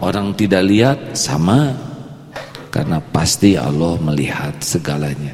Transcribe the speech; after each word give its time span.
orang 0.00 0.36
tidak 0.36 0.62
lihat 0.66 0.98
sama 1.16 1.72
karena 2.72 3.00
pasti 3.00 3.56
Allah 3.56 3.96
melihat 4.00 4.60
segalanya. 4.60 5.32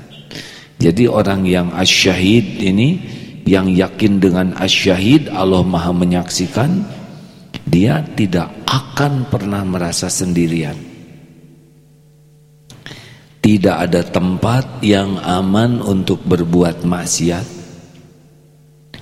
Jadi 0.82 1.06
orang 1.06 1.46
yang 1.46 1.70
asyahid 1.74 2.58
ini 2.58 2.88
yang 3.46 3.70
yakin 3.70 4.22
dengan 4.22 4.54
asyahid 4.58 5.30
Allah 5.30 5.62
maha 5.66 5.90
menyaksikan 5.90 6.82
dia 7.66 8.02
tidak 8.18 8.50
akan 8.66 9.26
pernah 9.30 9.62
merasa 9.62 10.10
sendirian. 10.10 10.74
Tidak 13.42 13.74
ada 13.74 14.06
tempat 14.06 14.82
yang 14.86 15.18
aman 15.18 15.82
untuk 15.82 16.22
berbuat 16.22 16.86
maksiat. 16.86 17.46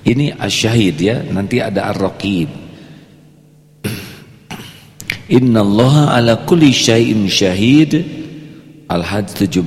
Ini 0.01 0.33
asyahid 0.33 0.97
ya, 0.97 1.21
nanti 1.29 1.61
ada 1.61 1.93
ar-raqib. 1.93 2.49
Innallaha 5.31 6.19
ala 6.19 6.43
kulli 6.43 6.75
syai'in 6.75 7.31
syahid. 7.31 8.19
Al-Hajj 8.91 9.47
17 9.47 9.63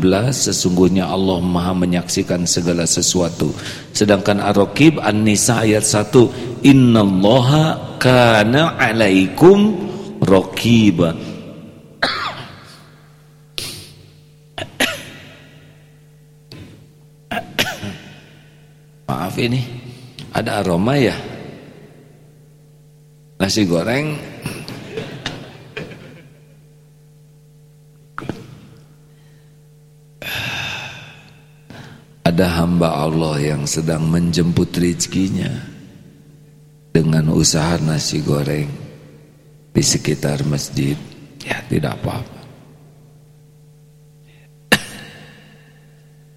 sesungguhnya 0.53 1.09
Allah 1.09 1.41
Maha 1.41 1.73
menyaksikan 1.73 2.45
segala 2.45 2.85
sesuatu. 2.85 3.57
Sedangkan 3.97 4.45
Ar-Raqib 4.45 5.01
An-Nisa 5.01 5.65
ayat 5.65 5.89
1 5.89 6.69
Innallaha 6.69 7.97
kana 7.97 8.77
'alaikum 8.77 9.73
raqiba. 10.21 11.17
Maaf 19.09 19.37
ini 19.41 19.61
ada 20.37 20.61
aroma 20.61 21.01
ya 21.01 21.17
nasi 23.41 23.69
goreng 23.69 24.17
ada 32.35 32.51
hamba 32.51 32.91
Allah 33.07 33.39
yang 33.39 33.63
sedang 33.63 34.11
menjemput 34.11 34.75
rezekinya 34.75 35.55
dengan 36.91 37.31
usaha 37.31 37.79
nasi 37.79 38.27
goreng 38.27 38.67
di 39.71 39.79
sekitar 39.79 40.43
masjid. 40.43 40.99
Ya 41.47 41.63
tidak 41.71 41.95
apa-apa. 42.03 42.43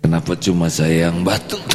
Kenapa 0.06 0.38
cuma 0.38 0.70
saya 0.70 1.10
yang 1.10 1.26
batuk? 1.26 1.66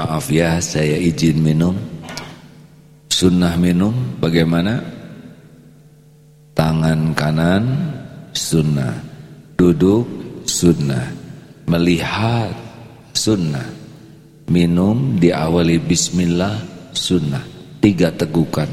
Maaf 0.00 0.24
ya 0.32 0.56
saya 0.64 0.96
izin 0.96 1.36
minum. 1.44 1.76
Sunnah 3.12 3.60
minum 3.60 3.92
bagaimana? 4.16 4.99
Tangan 6.80 7.12
kanan 7.12 7.64
sunnah. 8.32 8.96
Duduk 9.52 10.08
sunnah. 10.48 11.12
Melihat 11.68 12.56
sunnah. 13.12 13.68
Minum 14.48 15.20
diawali 15.20 15.76
bismillah 15.76 16.56
sunnah. 16.96 17.44
Tiga 17.84 18.08
tegukan. 18.16 18.64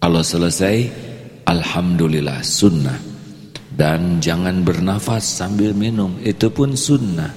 Kalau 0.00 0.22
selesai 0.24 0.88
Alhamdulillah 1.44 2.40
sunnah. 2.40 2.96
Dan 3.76 4.24
jangan 4.24 4.64
bernafas 4.64 5.28
sambil 5.36 5.76
minum 5.76 6.16
itu 6.24 6.48
pun 6.48 6.72
sunnah. 6.72 7.36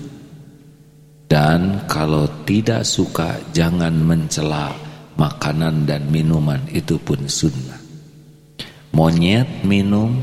Dan 1.28 1.84
kalau 1.92 2.32
tidak 2.48 2.88
suka 2.88 3.36
jangan 3.52 3.92
mencela 3.92 4.91
makanan 5.20 5.88
dan 5.88 6.08
minuman 6.08 6.62
itu 6.72 6.96
pun 7.02 7.26
sunnah. 7.28 7.80
Monyet 8.92 9.64
minum 9.64 10.20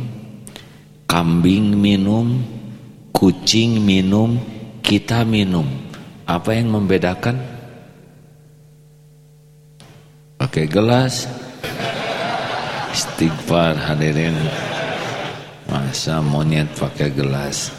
kambing 1.09 1.73
minum 1.73 2.45
kucing 3.17 3.81
minum 3.81 4.37
kita 4.85 5.25
minum. 5.25 5.65
Apa 6.29 6.53
yang 6.53 6.73
membedakan? 6.73 7.41
Pakai 10.37 10.69
gelas. 10.69 11.25
Istighfar 12.93 13.77
hadirin. 13.77 14.37
Masa 15.69 16.21
monyet 16.21 16.69
pakai 16.77 17.13
gelas? 17.13 17.73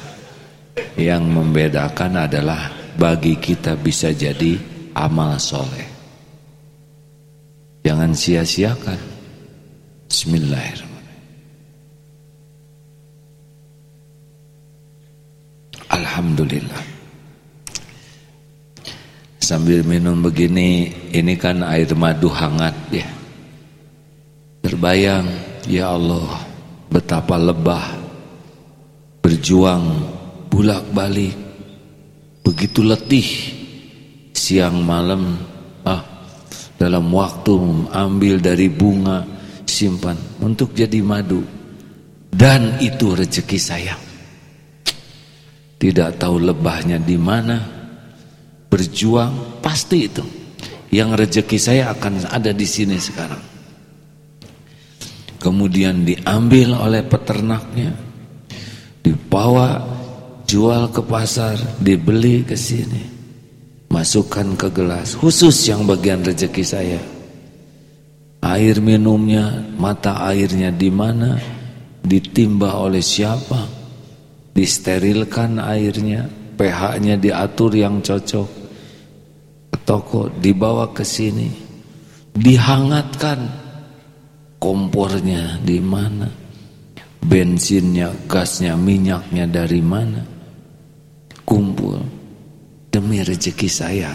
Yang 0.97 1.23
membedakan 1.29 2.25
adalah 2.29 2.73
Bagi 2.99 3.39
kita 3.39 3.79
bisa 3.79 4.11
jadi 4.11 4.59
amal 4.91 5.39
soleh 5.39 5.88
Jangan 7.79 8.11
sia-siakan. 8.11 8.99
Bismillahirrahmanirrahim. 10.11 11.27
Alhamdulillah. 15.89 16.83
Sambil 19.39 19.81
minum 19.81 20.21
begini 20.21 20.93
Ini 21.09 21.33
kan 21.41 21.65
air 21.65 21.89
madu 21.97 22.29
hangat 22.29 22.75
ya. 22.93 23.07
Terbayang 24.61 25.25
Ya 25.65 25.95
Allah 25.95 26.45
betapa 26.91 27.39
lebah 27.39 27.95
berjuang 29.23 30.03
bulak-balik. 30.51 31.37
Begitu 32.43 32.81
letih 32.81 33.29
siang 34.33 34.81
malam 34.81 35.37
dalam 36.79 37.11
waktu 37.11 37.59
ambil 37.91 38.39
dari 38.39 38.71
bunga 38.71 39.27
simpan 39.67 40.15
untuk 40.39 40.71
jadi 40.71 41.03
madu. 41.03 41.43
Dan 42.29 42.79
itu 42.79 43.11
rezeki 43.13 43.59
saya. 43.59 43.99
Tidak 45.75 46.09
tahu 46.15 46.39
lebahnya 46.39 46.95
di 47.03 47.19
mana. 47.19 47.57
Berjuang 48.69 49.59
pasti 49.59 49.97
itu. 50.07 50.23
Yang 50.89 51.09
rezeki 51.19 51.57
saya 51.59 51.83
akan 51.91 52.31
ada 52.31 52.55
di 52.55 52.63
sini 52.63 52.95
sekarang. 52.95 53.43
Kemudian 55.39 56.03
diambil 56.03 56.75
oleh 56.75 57.01
peternaknya, 57.05 57.95
dibawa 58.99 59.79
jual 60.43 60.91
ke 60.91 60.99
pasar, 60.99 61.55
dibeli 61.79 62.43
ke 62.43 62.59
sini, 62.59 63.18
masukkan 63.89 64.53
ke 64.53 64.69
gelas, 64.69 65.17
khusus 65.17 65.65
yang 65.65 65.83
bagian 65.89 66.21
rezeki 66.21 66.63
saya. 66.63 67.01
Air 68.39 68.79
minumnya, 68.79 69.51
mata 69.75 70.23
airnya 70.29 70.71
di 70.71 70.87
mana, 70.87 71.35
ditimba 72.05 72.79
oleh 72.79 73.03
siapa, 73.03 73.67
disterilkan 74.55 75.59
airnya, 75.59 76.29
pH-nya 76.55 77.19
diatur 77.19 77.75
yang 77.75 77.99
cocok, 77.99 78.49
ke 79.73 79.77
toko 79.83 80.31
dibawa 80.39 80.95
ke 80.95 81.03
sini, 81.03 81.51
dihangatkan 82.31 83.39
kompornya 84.61 85.59
di 85.59 85.83
mana, 85.83 86.29
bensinnya, 87.19 88.15
gasnya, 88.29 88.79
minyaknya 88.79 89.43
dari 89.51 89.83
mana, 89.83 90.23
kumpul 91.43 91.99
demi 92.99 93.23
rezeki 93.23 93.69
saya. 93.71 94.11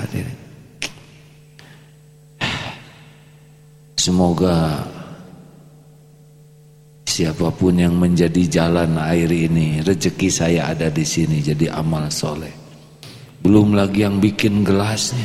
Semoga 3.97 4.85
siapa 7.09 7.49
pun 7.57 7.81
yang 7.81 7.97
menjadi 7.97 8.45
jalan 8.61 9.01
air 9.01 9.33
ini, 9.33 9.81
rezeki 9.81 10.29
saya 10.29 10.77
ada 10.77 10.93
di 10.93 11.01
sini 11.01 11.41
jadi 11.41 11.73
amal 11.73 12.13
soleh. 12.13 12.53
Belum 13.41 13.73
lagi 13.73 14.05
yang 14.05 14.21
bikin 14.21 14.61
gelasnya, 14.61 15.25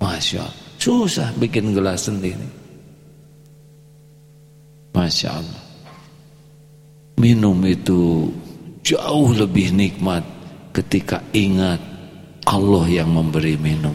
masya 0.00 0.40
Allah, 0.40 0.56
susah 0.80 1.28
bikin 1.36 1.76
gelas 1.76 2.08
sendiri. 2.08 2.56
Masya 4.96 5.30
Allah 5.30 5.62
Minum 7.22 7.62
itu 7.62 8.26
jauh 8.82 9.30
lebih 9.36 9.70
nikmat 9.70 10.26
ketika 10.74 11.22
ingat 11.30 11.97
Allah 12.48 12.88
yang 12.88 13.12
memberi 13.12 13.60
minum 13.60 13.92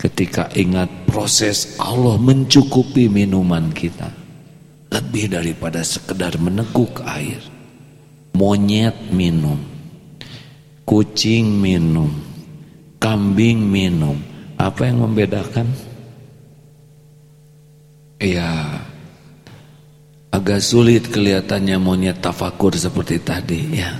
Ketika 0.00 0.48
ingat 0.56 0.88
proses 1.04 1.76
Allah 1.76 2.16
mencukupi 2.16 3.12
minuman 3.12 3.68
kita 3.76 4.08
Lebih 4.88 5.36
daripada 5.36 5.84
sekedar 5.84 6.40
meneguk 6.40 7.04
air 7.04 7.44
Monyet 8.32 9.12
minum 9.12 9.60
Kucing 10.88 11.60
minum 11.60 12.08
Kambing 12.96 13.60
minum 13.60 14.16
Apa 14.56 14.88
yang 14.88 15.04
membedakan? 15.04 15.68
Ya 18.16 18.80
Agak 20.28 20.60
sulit 20.60 21.08
kelihatannya 21.08 21.80
monyet 21.80 22.20
tafakur 22.20 22.76
seperti 22.76 23.16
tadi 23.18 23.80
ya. 23.80 23.90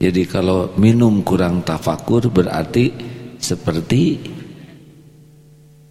Jadi 0.00 0.24
kalau 0.24 0.72
minum 0.80 1.20
kurang 1.20 1.60
tafakur 1.60 2.32
berarti 2.32 2.88
seperti 3.36 4.16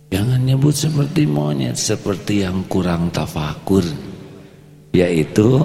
jangan 0.09 0.41
nyebut 0.41 0.73
seperti 0.73 1.29
monyet, 1.29 1.77
seperti 1.77 2.41
yang 2.41 2.65
kurang 2.65 3.13
tafakur 3.13 3.85
yaitu 4.97 5.61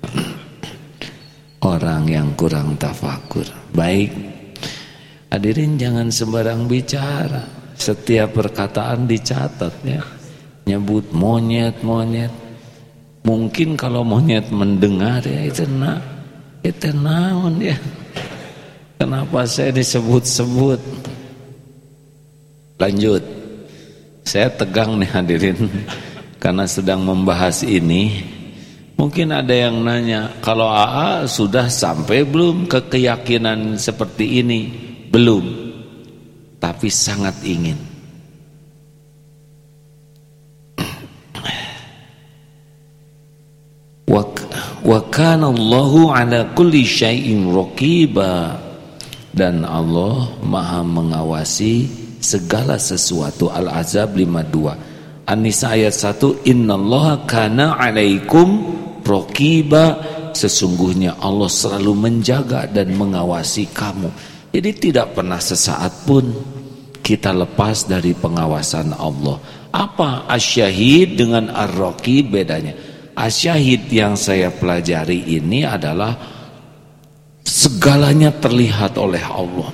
orang 1.72 2.08
yang 2.08 2.32
kurang 2.40 2.80
tafakur. 2.80 3.44
Baik, 3.76 4.16
hadirin 5.28 5.76
jangan 5.76 6.08
sembarang 6.08 6.64
bicara. 6.64 7.60
Setiap 7.76 8.32
perkataan 8.32 9.04
dicatat 9.04 9.74
ya. 9.84 10.00
Nyebut 10.68 11.12
monyet-monyet. 11.12 12.32
Mungkin 13.24 13.76
kalau 13.76 14.04
monyet 14.04 14.48
mendengar 14.48 15.20
ya 15.24 15.44
itu 15.44 15.68
nak, 15.68 16.19
itu 16.60 16.88
naon 16.92 17.60
ya. 17.60 17.76
Kenapa 19.00 19.48
saya 19.48 19.72
disebut-sebut? 19.72 20.80
Lanjut. 22.76 23.22
Saya 24.24 24.52
tegang 24.52 25.00
nih 25.00 25.10
hadirin 25.10 25.58
karena 26.40 26.64
sedang 26.64 27.04
membahas 27.04 27.60
ini 27.64 28.24
mungkin 28.96 29.32
ada 29.32 29.52
yang 29.52 29.80
nanya 29.80 30.40
kalau 30.44 30.68
AA 30.68 31.24
sudah 31.24 31.72
sampai 31.72 32.24
belum 32.24 32.68
ke 32.68 32.80
keyakinan 32.88 33.80
seperti 33.80 34.44
ini 34.44 34.60
belum 35.08 35.44
tapi 36.60 36.92
sangat 36.92 37.40
ingin 37.44 37.89
wa 44.84 44.98
kana 45.12 45.52
Allahu 45.52 46.12
ala 46.12 46.52
kulli 46.56 46.84
syai'in 46.84 47.48
raqiba. 47.50 48.56
Dan 49.30 49.62
Allah 49.62 50.26
Maha 50.42 50.82
mengawasi 50.82 51.86
segala 52.18 52.76
sesuatu. 52.76 53.46
Al-Azab 53.46 54.18
52 54.18 55.30
An-Nisa 55.30 55.78
ayat 55.78 55.94
1 55.94 56.50
Innallaha 56.50 57.22
kana 57.30 57.78
alaikum 57.78 58.74
rokiba 59.06 60.02
Sesungguhnya 60.34 61.18
Allah 61.18 61.50
selalu 61.50 61.92
menjaga 61.94 62.70
dan 62.70 62.94
mengawasi 62.94 63.70
kamu. 63.74 64.10
Jadi 64.50 64.70
tidak 64.90 65.18
pernah 65.18 65.38
sesaat 65.38 66.06
pun 66.06 66.26
Kita 66.98 67.34
lepas 67.34 67.86
dari 67.86 68.14
pengawasan 68.14 68.94
Allah. 68.94 69.38
Apa 69.70 70.26
asyahid 70.26 71.14
dengan 71.14 71.50
ar-roki 71.54 72.26
bedanya 72.26 72.89
Asyahid 73.16 73.90
yang 73.90 74.14
saya 74.14 74.50
pelajari 74.50 75.36
ini 75.36 75.66
adalah 75.66 76.14
Segalanya 77.42 78.30
terlihat 78.36 78.94
oleh 79.00 79.22
Allah 79.22 79.70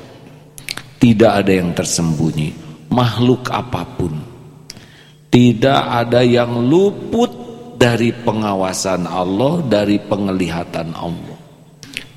Tidak 0.97 1.33
ada 1.33 1.53
yang 1.53 1.77
tersembunyi 1.77 2.53
Makhluk 2.91 3.53
apa 3.53 3.83
pun 3.85 4.37
tidak 5.37 5.83
ada 5.85 6.25
yang 6.25 6.65
luput 6.65 7.29
dari 7.77 8.09
pengawasan 8.09 9.05
Allah, 9.05 9.61
dari 9.69 10.01
penglihatan 10.01 10.97
Allah. 10.97 11.37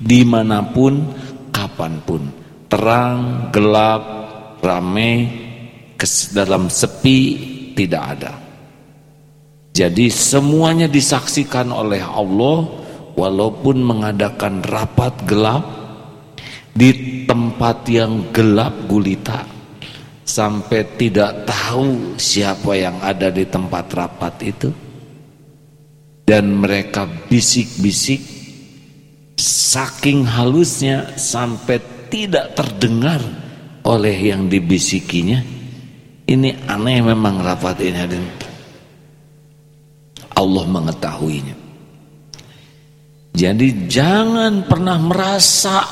Di 0.00 0.24
mana 0.24 0.64
pun, 0.64 1.04
kapan 1.52 2.00
pun. 2.00 2.22
Terang, 2.64 3.52
gelap, 3.52 4.02
rame, 4.64 5.12
dalam 6.32 6.72
sepi, 6.72 7.20
tidak 7.76 8.02
ada. 8.16 8.32
Jadi 9.80 10.12
semuanya 10.12 10.92
disaksikan 10.92 11.72
oleh 11.72 12.04
Allah 12.04 12.68
walaupun 13.16 13.80
mengadakan 13.80 14.60
rapat 14.60 15.24
gelap 15.24 15.64
di 16.76 17.24
tempat 17.24 17.88
yang 17.88 18.28
gelap 18.28 18.76
gulita 18.84 19.40
sampai 20.20 20.84
tidak 21.00 21.48
tahu 21.48 22.12
siapa 22.20 22.76
yang 22.76 23.00
ada 23.00 23.32
di 23.32 23.48
tempat 23.48 23.88
rapat 23.96 24.34
itu. 24.44 24.68
Dan 26.28 26.60
mereka 26.60 27.08
bisik-bisik 27.32 28.20
saking 29.40 30.28
halusnya 30.28 31.16
sampai 31.16 31.80
tidak 32.12 32.52
terdengar 32.52 33.24
oleh 33.88 34.12
yang 34.28 34.44
dibisikinya. 34.44 35.40
Ini 36.28 36.68
aneh 36.68 37.00
memang 37.00 37.40
rapat 37.40 37.80
ini 37.80 38.04
dan 38.04 38.49
Allah 40.40 40.64
mengetahuinya 40.64 41.60
jadi 43.36 43.68
jangan 43.86 44.64
pernah 44.66 44.96
merasa 44.96 45.84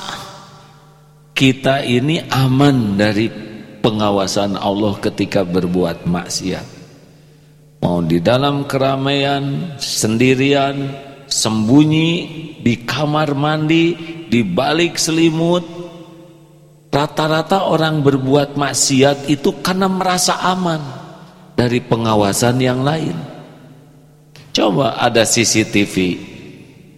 kita 1.38 1.86
ini 1.86 2.18
aman 2.26 2.98
dari 2.98 3.30
pengawasan 3.78 4.58
Allah 4.58 4.98
ketika 4.98 5.46
berbuat 5.46 6.02
maksiat. 6.04 6.66
Mau 7.78 8.02
di 8.02 8.18
dalam 8.18 8.66
keramaian, 8.66 9.78
sendirian, 9.78 10.90
sembunyi, 11.30 12.10
di 12.58 12.82
kamar 12.82 13.38
mandi, 13.38 13.94
di 14.26 14.42
balik 14.42 14.98
selimut. 14.98 15.62
Rata-rata 16.90 17.70
orang 17.70 18.02
berbuat 18.02 18.58
maksiat 18.58 19.30
itu 19.30 19.62
karena 19.62 19.86
merasa 19.86 20.42
aman 20.42 20.82
dari 21.54 21.78
pengawasan 21.78 22.58
yang 22.58 22.82
lain. 22.82 23.37
Coba 24.58 24.98
ada 24.98 25.22
CCTV, 25.22 26.18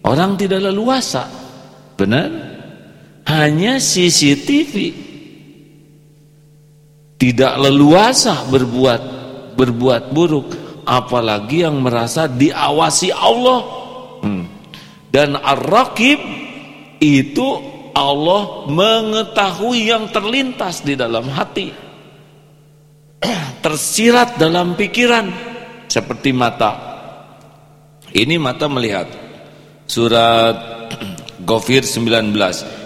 orang 0.01 0.33
tidak 0.33 0.65
leluasa, 0.65 1.29
benar? 1.93 2.33
Hanya 3.29 3.77
CCTV 3.77 4.73
tidak 7.21 7.53
leluasa 7.61 8.49
berbuat 8.49 9.01
berbuat 9.53 10.09
buruk. 10.09 10.49
Apalagi 10.89 11.61
yang 11.61 11.77
merasa 11.85 12.25
diawasi 12.25 13.13
Allah. 13.13 13.61
Hmm. 14.25 14.45
dan 15.09 15.33
ar-raqib 15.33 16.17
itu 17.01 17.47
Allah 17.93 18.69
mengetahui 18.69 19.89
yang 19.89 20.09
terlintas 20.09 20.81
di 20.81 20.97
dalam 20.97 21.29
hati. 21.29 21.69
Tersirat 23.65 24.41
dalam 24.41 24.73
pikiran. 24.73 25.29
Seperti 25.89 26.33
mata 26.33 26.90
ini 28.11 28.35
mata 28.37 28.67
melihat. 28.67 29.07
Surat 29.87 30.55
Ghafir 31.43 31.83
19 31.83 32.31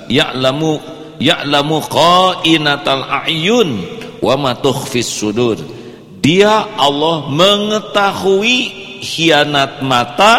ya'lamu 0.09 0.81
ya'lamu 1.21 1.77
qa'inatal 1.85 3.05
a'yun 3.05 3.69
wa 4.21 4.33
ma 4.37 4.53
sudur. 5.03 5.59
Dia 6.21 6.65
Allah 6.73 7.29
mengetahui 7.29 8.57
hianat 9.05 9.85
mata 9.85 10.33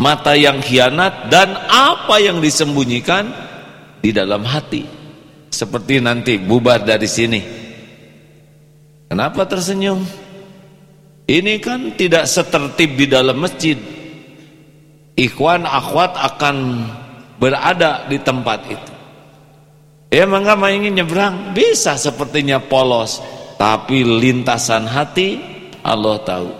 mata 0.00 0.36
yang 0.36 0.60
hianat 0.60 1.28
dan 1.32 1.52
apa 1.68 2.20
yang 2.20 2.40
disembunyikan 2.40 3.28
di 4.00 4.12
dalam 4.12 4.44
hati. 4.44 4.84
Seperti 5.52 6.00
nanti 6.04 6.36
bubar 6.36 6.84
dari 6.84 7.08
sini. 7.08 7.40
Kenapa 9.08 9.48
tersenyum 9.48 10.25
ini 11.26 11.58
kan 11.58 11.98
tidak 11.98 12.30
setertib 12.30 12.94
di 12.94 13.10
dalam 13.10 13.42
masjid. 13.42 13.74
Ikhwan 15.18 15.66
akhwat 15.66 16.14
akan 16.14 16.56
berada 17.42 18.06
di 18.06 18.22
tempat 18.22 18.60
itu. 18.70 18.92
Ya 20.14 20.22
mangga 20.22 20.54
ingin 20.70 21.02
nyebrang. 21.02 21.50
Bisa 21.50 21.98
sepertinya 21.98 22.62
polos, 22.62 23.18
tapi 23.58 24.06
lintasan 24.06 24.86
hati 24.86 25.42
Allah 25.82 26.16
tahu. 26.22 26.50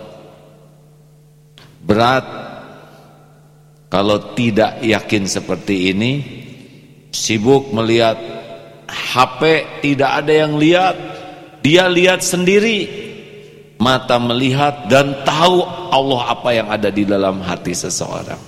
Berat. 1.87 2.25
Kalau 3.87 4.35
tidak 4.35 4.83
yakin 4.83 5.31
seperti 5.31 5.95
ini, 5.95 6.11
sibuk 7.07 7.71
melihat 7.71 8.19
HP 8.83 9.63
tidak 9.79 10.11
ada 10.23 10.33
yang 10.43 10.59
lihat, 10.59 10.95
dia 11.63 11.87
lihat 11.87 12.19
sendiri. 12.19 13.06
Mata 13.77 14.17
melihat 14.17 14.89
dan 14.89 15.21
tahu 15.21 15.61
Allah 15.93 16.21
apa 16.33 16.49
yang 16.49 16.67
ada 16.73 16.89
di 16.89 17.05
dalam 17.05 17.39
hati 17.45 17.77
seseorang. 17.77 18.41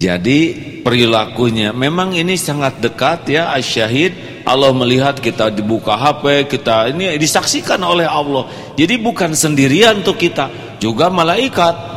Jadi 0.00 0.40
perilakunya 0.80 1.76
memang 1.76 2.16
ini 2.16 2.32
sangat 2.40 2.80
dekat 2.80 3.28
ya 3.28 3.52
asyahid 3.52 4.40
Allah 4.48 4.72
melihat 4.72 5.20
kita 5.20 5.52
dibuka 5.52 5.92
HP 5.92 6.48
kita 6.48 6.88
ini 6.88 7.20
disaksikan 7.20 7.78
oleh 7.84 8.08
Allah. 8.08 8.48
Jadi 8.74 8.96
bukan 8.96 9.36
sendirian 9.36 10.00
tuh 10.00 10.16
kita, 10.16 10.48
juga 10.80 11.12
malaikat. 11.12 11.92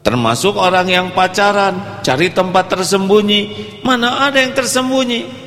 Termasuk 0.00 0.56
orang 0.56 0.88
yang 0.88 1.06
pacaran, 1.12 2.04
cari 2.04 2.32
tempat 2.32 2.72
tersembunyi. 2.72 3.40
Mana 3.84 4.28
ada 4.28 4.40
yang 4.40 4.52
tersembunyi? 4.52 5.39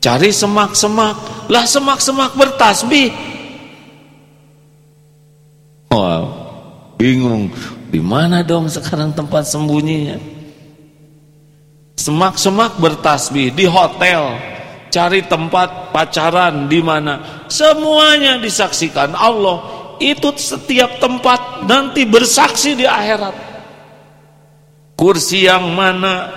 Cari 0.00 0.32
semak-semak. 0.32 1.46
Lah 1.52 1.68
semak-semak 1.68 2.32
bertasbih. 2.32 3.12
Wow, 5.90 6.24
bingung 6.96 7.52
Di 7.90 7.98
mana 7.98 8.46
dong 8.46 8.70
sekarang 8.70 9.10
tempat 9.10 9.50
sembunyinya? 9.50 10.16
Semak-semak 11.98 12.78
bertasbih 12.80 13.52
di 13.52 13.66
hotel, 13.68 14.38
cari 14.88 15.20
tempat 15.26 15.92
pacaran 15.92 16.70
di 16.70 16.80
mana? 16.80 17.44
Semuanya 17.50 18.40
disaksikan 18.40 19.12
Allah. 19.12 19.60
Itu 20.00 20.32
setiap 20.32 20.96
tempat 20.96 21.66
nanti 21.68 22.08
bersaksi 22.08 22.78
di 22.78 22.88
akhirat. 22.88 23.36
Kursi 24.96 25.44
yang 25.44 25.76
mana, 25.76 26.30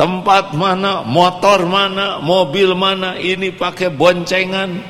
tempat 0.00 0.56
mana, 0.56 1.04
motor 1.04 1.68
mana, 1.68 2.24
mobil 2.24 2.72
mana, 2.72 3.20
ini 3.20 3.52
pakai 3.52 3.92
boncengan 3.92 4.80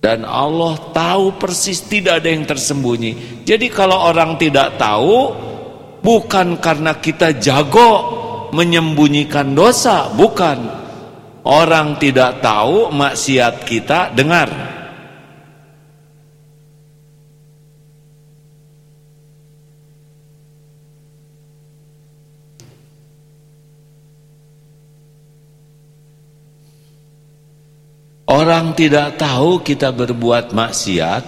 dan 0.00 0.24
Allah 0.24 0.80
tahu 0.96 1.36
persis 1.36 1.84
tidak 1.84 2.24
ada 2.24 2.32
yang 2.32 2.48
tersembunyi. 2.48 3.44
Jadi 3.44 3.68
kalau 3.68 4.00
orang 4.08 4.40
tidak 4.40 4.80
tahu 4.80 5.34
bukan 6.00 6.56
karena 6.56 6.96
kita 6.96 7.36
jago 7.36 7.90
menyembunyikan 8.56 9.52
dosa, 9.52 10.08
bukan. 10.16 10.80
Orang 11.40 12.00
tidak 12.00 12.40
tahu 12.40 12.92
maksiat 12.92 13.64
kita 13.64 14.12
dengar. 14.16 14.48
Orang 28.30 28.78
tidak 28.78 29.18
tahu 29.18 29.58
kita 29.58 29.90
berbuat 29.90 30.54
maksiat 30.54 31.24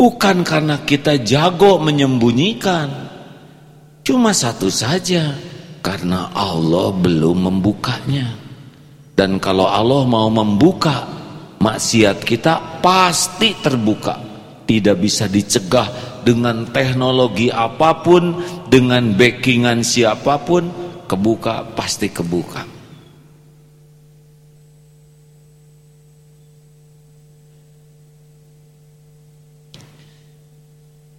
bukan 0.00 0.40
karena 0.48 0.80
kita 0.80 1.20
jago 1.20 1.76
menyembunyikan. 1.76 2.88
Cuma 4.00 4.32
satu 4.32 4.72
saja, 4.72 5.36
karena 5.84 6.32
Allah 6.32 6.88
belum 6.96 7.52
membukanya. 7.52 8.32
Dan 9.12 9.36
kalau 9.36 9.68
Allah 9.68 10.08
mau 10.08 10.32
membuka 10.32 11.04
maksiat 11.60 12.24
kita 12.24 12.80
pasti 12.80 13.52
terbuka. 13.60 14.16
Tidak 14.64 14.96
bisa 14.96 15.28
dicegah 15.28 16.20
dengan 16.24 16.64
teknologi 16.72 17.52
apa 17.52 17.92
pun, 18.00 18.40
dengan 18.72 19.12
backingan 19.12 19.84
siapa 19.84 20.40
pun, 20.40 20.64
kebuka 21.04 21.76
pasti 21.76 22.08
kebuka. 22.08 22.75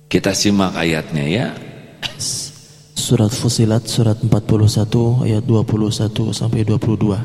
Kita 0.07 0.31
simak 0.31 0.71
ayatnya 0.71 1.27
ya. 1.27 1.51
Surat 2.95 3.27
Fusilat 3.27 3.91
surat 3.91 4.15
41 4.23 5.27
ayat 5.27 5.43
21 5.43 6.31
sampai 6.31 6.63
22. 6.63 7.19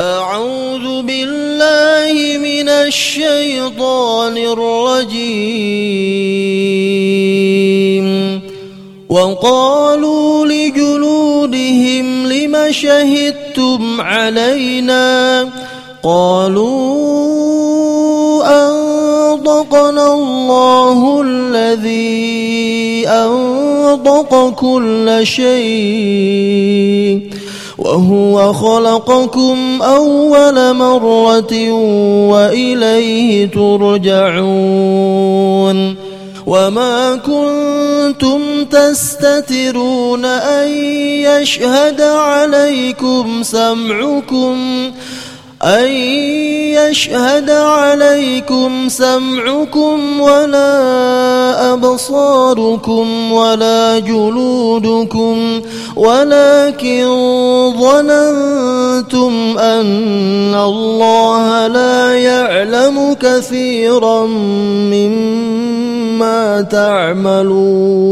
A'udzu 0.00 1.04
billahi 1.08 2.36
minasy 2.36 3.20
syaithanir 3.20 4.60
rajim. 4.60 5.16
Wa 9.08 9.24
qalu 9.40 10.44
li 10.44 10.68
junudihim 10.68 12.28
lima 12.28 12.68
syahidtum 12.68 13.96
alaina 14.04 15.48
qalu 16.04 17.39
أنطقنا 19.90 20.14
الله 20.14 21.22
الذي 21.22 23.08
أنطق 23.08 24.50
كل 24.50 25.20
شيء 25.22 27.20
وهو 27.78 28.52
خلقكم 28.52 29.82
أول 29.82 30.74
مرة 30.74 31.72
وإليه 32.30 33.46
ترجعون 33.50 34.40
وما 36.46 37.16
كنتم 37.16 38.64
تستترون 38.64 40.24
أن 40.24 40.68
يشهد 41.24 42.00
عليكم 42.00 43.42
سمعكم 43.42 44.56
أن 45.60 45.92
يشهد 46.72 47.50
عليكم 47.50 48.88
سمعكم 48.88 50.20
ولا 50.20 50.72
أبصاركم 51.76 53.32
ولا 53.32 53.98
جلودكم 53.98 55.36
ولكن 55.96 57.04
ظننتم 57.76 59.32
أن 59.58 60.54
الله 60.56 61.66
لا 61.66 62.16
يعلم 62.16 63.16
كثيرا 63.20 64.26
مما 64.88 66.60
تعملون. 66.72 68.08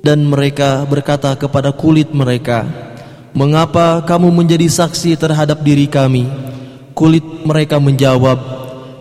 Dan 0.00 0.24
mereka 0.24 0.88
berkata 0.88 1.36
kepada 1.36 1.76
kulit 1.76 2.16
mereka, 2.16 2.64
Mengapa 3.30 4.02
kamu 4.02 4.34
menjadi 4.34 4.66
saksi 4.66 5.14
terhadap 5.14 5.62
diri 5.62 5.86
kami? 5.86 6.26
Kulit 6.98 7.22
mereka 7.46 7.78
menjawab, 7.78 8.42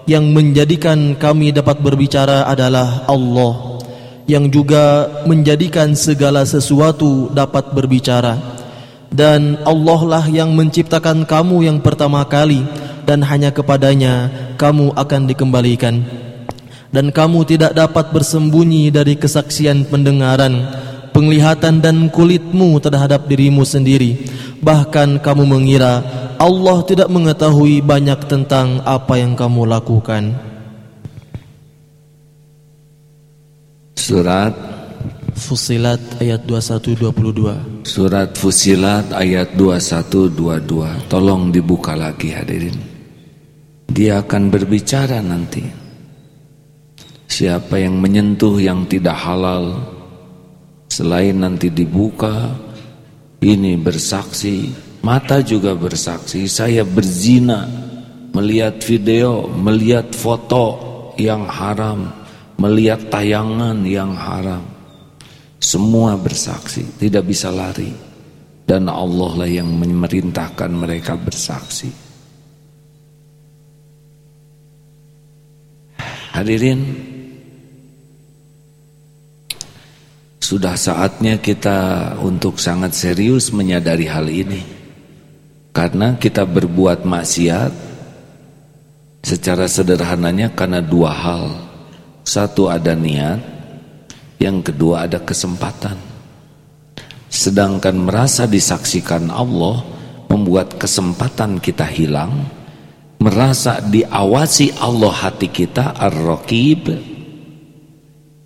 Yang 0.05 0.25
menjadikan 0.29 1.17
kami 1.17 1.49
dapat 1.49 1.81
berbicara 1.81 2.45
adalah 2.45 3.09
Allah 3.09 3.81
Yang 4.29 4.45
juga 4.61 5.09
menjadikan 5.25 5.97
segala 5.97 6.45
sesuatu 6.45 7.33
dapat 7.33 7.73
berbicara 7.73 8.37
Dan 9.09 9.57
Allah 9.65 10.01
lah 10.05 10.25
yang 10.29 10.53
menciptakan 10.53 11.25
kamu 11.25 11.65
yang 11.65 11.81
pertama 11.81 12.21
kali 12.29 12.61
Dan 13.09 13.25
hanya 13.25 13.49
kepadanya 13.49 14.29
kamu 14.61 14.93
akan 14.93 15.21
dikembalikan 15.25 16.05
Dan 16.93 17.09
kamu 17.09 17.49
tidak 17.49 17.73
dapat 17.73 18.13
bersembunyi 18.13 18.93
dari 18.93 19.17
kesaksian 19.17 19.89
pendengaran 19.89 20.88
penglihatan 21.19 21.83
dan 21.83 22.07
kulitmu 22.07 22.79
terhadap 22.79 23.27
dirimu 23.27 23.67
sendiri. 23.67 24.23
Bahkan 24.63 25.19
kamu 25.19 25.43
mengira 25.43 25.99
Allah 26.39 26.79
tidak 26.87 27.11
mengetahui 27.11 27.83
banyak 27.83 28.23
tentang 28.31 28.79
apa 28.87 29.19
yang 29.19 29.35
kamu 29.35 29.67
lakukan. 29.67 30.31
Surat 33.99 34.55
Fusilat 35.35 35.99
ayat 36.23 36.43
21-22 36.47 37.85
Surat 37.85 38.33
Fusilat 38.35 39.13
ayat 39.13 39.53
21-22 39.53 41.11
Tolong 41.11 41.51
dibuka 41.51 41.99
lagi 41.99 42.31
hadirin. 42.31 42.79
Dia 43.91 44.23
akan 44.23 44.47
berbicara 44.47 45.19
nanti. 45.19 45.67
Siapa 47.29 47.77
yang 47.77 47.99
menyentuh 47.99 48.57
yang 48.57 48.87
tidak 48.89 49.19
halal 49.19 49.98
Selain 50.89 51.37
nanti 51.37 51.69
dibuka 51.69 52.49
Ini 53.39 53.77
bersaksi 53.77 54.73
Mata 55.05 55.39
juga 55.45 55.77
bersaksi. 55.77 56.49
Saya 56.49 56.81
berzina 56.81 57.69
Melihat 58.33 58.81
video 58.83 59.47
Melihat 59.47 60.11
foto 60.11 60.65
yang 61.15 61.45
haram 61.45 62.09
Melihat 62.59 63.07
tayangan 63.07 63.85
yang 63.87 64.17
haram. 64.17 64.65
Semua 65.61 66.19
bersaksi 66.19 66.83
Tidak 66.99 67.23
bisa 67.23 67.53
lari. 67.53 68.09
Dan 68.69 68.85
Allah 68.85 69.33
lah 69.33 69.49
yang 69.49 69.65
memerintahkan 69.81 70.69
mereka 70.69 71.17
bersaksi. 71.17 71.89
Hadirin 76.29 77.08
Sudah 80.49 80.73
saatnya 80.73 81.37
kita 81.37 82.17
untuk 82.25 82.57
sangat 82.57 82.97
serius 82.97 83.53
menyadari 83.53 84.09
hal 84.09 84.25
ini. 84.25 84.65
Karena 85.69 86.17
kita 86.17 86.41
berbuat 86.41 87.05
maksiat 87.05 87.69
Secara 89.21 89.69
sederhananya 89.69 90.49
karena 90.49 90.81
dua 90.81 91.13
hal. 91.13 91.53
Satu 92.25 92.65
ada 92.65 92.97
niat 92.97 93.37
Yang 94.41 94.73
kedua 94.73 95.05
ada 95.05 95.21
kesempatan. 95.21 96.01
Sedangkan 97.29 98.09
merasa 98.09 98.49
disaksikan 98.49 99.29
Allah 99.29 99.85
Membuat 100.33 100.81
kesempatan 100.81 101.61
kita 101.61 101.85
hilang 101.85 102.49
Merasa 103.21 103.85
diawasi 103.85 104.81
Allah 104.81 105.13
hati 105.13 105.53
kita 105.53 105.93
Ar-Raqib 105.93 107.18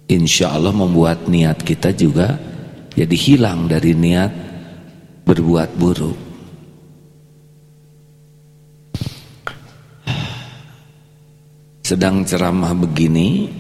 insya 0.09 0.55
Allah 0.55 0.73
membuat 0.75 1.27
niat 1.27 1.61
kita 1.63 1.93
juga 1.95 2.39
jadi 2.93 3.15
hilang 3.15 3.65
dari 3.65 3.95
niat 3.97 4.31
berbuat 5.23 5.69
buruk. 5.79 6.33
sedang 11.83 12.23
ceramah 12.23 12.71
begini 12.71 13.51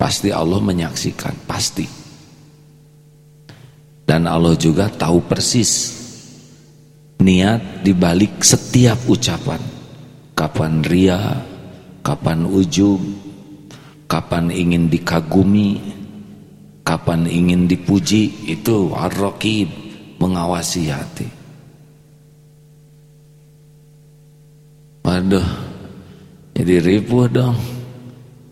pasti 0.00 0.32
Allah 0.32 0.56
menyaksikan 0.56 1.44
pasti 1.44 1.84
dan 4.08 4.24
Allah 4.24 4.56
juga 4.56 4.88
tahu 4.88 5.20
persis 5.28 6.00
niat 7.20 7.84
dibalik 7.84 8.40
setiap 8.40 8.96
ucapan 9.04 9.60
kapan 10.32 10.80
ria 10.80 11.44
kapan 12.00 12.48
ujub 12.48 12.98
kapan 14.12 14.52
ingin 14.52 14.92
dikagumi 14.92 15.80
kapan 16.84 17.24
ingin 17.24 17.64
dipuji 17.64 18.28
itu 18.44 18.92
ar-raqib 18.92 19.72
mengawasi 20.20 20.92
hati 20.92 21.28
waduh 25.00 25.48
jadi 26.52 26.84
ribuh 26.84 27.24
dong 27.32 27.56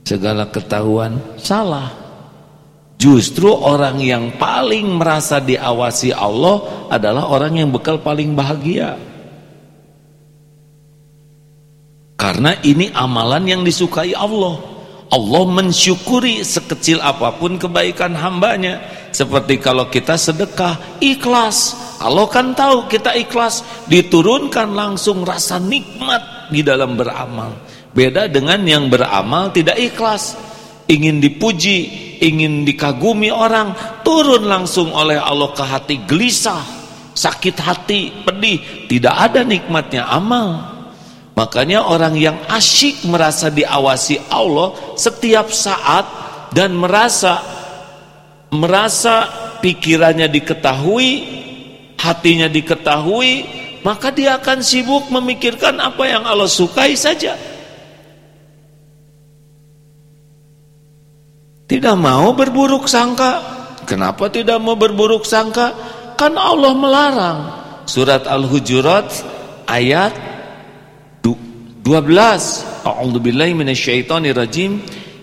segala 0.08 0.48
ketahuan 0.48 1.20
salah 1.36 2.00
Justru 3.00 3.48
orang 3.48 3.96
yang 3.96 4.36
paling 4.36 5.00
merasa 5.00 5.40
diawasi 5.40 6.12
Allah 6.12 6.84
adalah 6.92 7.32
orang 7.32 7.56
yang 7.56 7.72
bekal 7.72 7.96
paling 7.96 8.36
bahagia. 8.36 9.00
Karena 12.20 12.52
ini 12.60 12.92
amalan 12.92 13.48
yang 13.48 13.62
disukai 13.64 14.12
Allah. 14.12 14.69
Allah 15.10 15.42
mensyukuri 15.42 16.46
sekecil 16.46 17.02
apa 17.02 17.34
pun 17.34 17.58
kebaikan 17.58 18.14
hambanya. 18.14 18.78
Seperti 19.10 19.58
kalau 19.58 19.90
kita 19.90 20.14
sedekah, 20.14 21.02
ikhlas. 21.02 21.74
Allah 21.98 22.30
kan 22.30 22.54
tahu 22.54 22.86
kita 22.86 23.18
ikhlas. 23.18 23.66
Diturunkan 23.90 24.70
langsung 24.70 25.26
rasa 25.26 25.58
nikmat 25.58 26.48
di 26.54 26.62
dalam 26.62 26.94
beramal. 26.94 27.58
Beda 27.90 28.30
dengan 28.30 28.62
yang 28.62 28.86
beramal 28.86 29.50
tidak 29.50 29.82
ikhlas. 29.82 30.38
Ingin 30.86 31.18
dipuji, 31.18 31.78
ingin 32.22 32.62
dikagumi 32.62 33.34
orang 33.34 33.74
turun 34.06 34.46
langsung 34.46 34.94
oleh 34.94 35.18
Allah 35.18 35.50
ke 35.54 35.62
hati 35.66 35.96
gelisah 36.06 36.80
sakit 37.10 37.56
hati 37.58 38.00
pedih 38.22 38.86
tidak 38.86 39.14
ada 39.30 39.42
nikmatnya 39.42 40.06
amal 40.06 40.79
makanya 41.34 41.86
orang 41.86 42.14
yang 42.18 42.36
asyik 42.50 43.06
merasa 43.06 43.48
diawasi 43.48 44.30
Allah 44.30 44.74
setiap 44.98 45.50
saat 45.50 46.06
dan 46.50 46.74
merasa 46.74 47.40
merasa 48.50 49.30
pikirannya 49.62 50.26
diketahui 50.26 51.10
hatinya 52.00 52.50
diketahui 52.50 53.58
maka 53.80 54.12
dia 54.12 54.36
akan 54.36 54.60
sibuk 54.60 55.08
memikirkan 55.08 55.78
apa 55.80 56.04
yang 56.04 56.26
Allah 56.26 56.50
sukai 56.50 56.98
saja 56.98 57.38
Tidak 61.70 61.94
mau 61.94 62.34
berburuk 62.34 62.90
sangka. 62.90 63.38
Kenapa 63.86 64.26
tidak 64.26 64.58
mau 64.58 64.74
berburuk 64.74 65.22
sangka? 65.22 65.70
Kan 66.18 66.34
Allah 66.34 66.74
melarang. 66.74 67.38
Surat 67.86 68.26
Al-Hujurat 68.26 69.06
ayat 69.70 70.10
12. 71.82 72.84
A'udzubillahi 72.84 73.52
minasyaitonirrajim. 73.56 74.80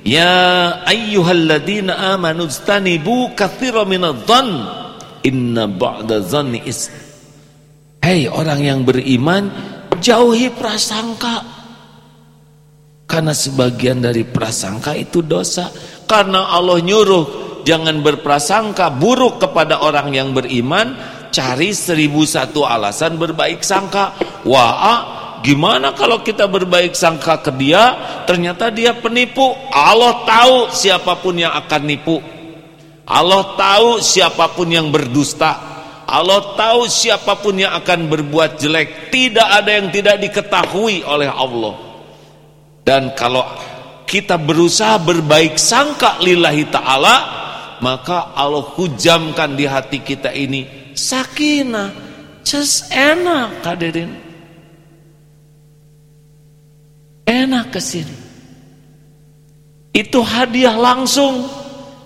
Ya 0.08 0.82
ayyuhalladzina 0.88 2.16
amanu 2.16 2.48
istanibu 2.48 3.36
katsiran 3.36 3.92
minadh-dhann 3.92 4.50
inna 5.28 5.68
ba'da 5.68 6.24
dhanni 6.24 6.64
is 6.64 6.88
Hei 8.00 8.24
orang 8.32 8.64
yang 8.64 8.80
beriman, 8.88 9.52
jauhi 10.00 10.48
prasangka. 10.56 11.44
Karena 13.04 13.36
sebagian 13.36 14.00
dari 14.00 14.24
prasangka 14.24 14.96
itu 14.96 15.20
dosa 15.20 15.68
karena 16.08 16.56
Allah 16.56 16.80
nyuruh 16.80 17.26
jangan 17.68 18.00
berprasangka 18.00 18.96
buruk 18.96 19.44
kepada 19.44 19.84
orang 19.84 20.16
yang 20.16 20.32
beriman 20.32 20.96
cari 21.36 21.76
seribu 21.76 22.24
satu 22.24 22.63
alasan 22.63 23.20
berbaik 23.20 23.63
sangka 23.63 24.15
wah 24.48 25.16
gimana 25.45 25.93
kalau 25.93 26.21
kita 26.21 26.45
berbaik 26.45 26.93
sangka 26.93 27.41
ke 27.41 27.52
dia 27.56 27.95
ternyata 28.30 28.69
dia 28.69 28.93
penipu. 28.97 29.56
Allah 29.73 30.23
tahu 30.28 30.73
siapa 30.73 31.17
pun 31.19 31.38
yang 31.38 31.54
akan 31.54 31.82
nipu. 31.84 32.17
Allah 33.08 33.56
tahu 33.56 34.04
siapa 34.04 34.52
pun 34.52 34.67
yang 34.67 34.91
berdusta. 34.91 35.56
Allah 36.08 36.56
tahu 36.56 36.88
siapa 36.88 37.39
pun 37.39 37.56
yang 37.56 37.71
akan 37.76 38.08
berbuat 38.12 38.60
jelek. 38.60 39.12
Tidak 39.12 39.47
ada 39.47 39.71
yang 39.80 39.88
tidak 39.91 40.19
diketahui 40.23 41.04
oleh 41.08 41.32
Allah. 41.32 41.76
Dan 42.84 43.12
kalau 43.15 43.43
kita 44.08 44.39
berusaha 44.39 44.95
berbaik 45.04 45.60
sangka 45.60 46.19
lillahi 46.23 46.63
ta'ala 46.71 47.15
maka 47.84 48.36
Allah 48.36 48.63
hujamkan 48.76 49.56
di 49.56 49.67
hati 49.67 50.00
kita 50.04 50.32
ini. 50.32 50.91
Sakinah 50.95 51.91
just 52.41 52.89
enak 52.89 53.62
hadirin 53.62 54.27
enak 57.28 57.76
ke 57.76 57.82
sini 57.84 58.18
itu 59.92 60.24
hadiah 60.24 60.78
langsung 60.80 61.44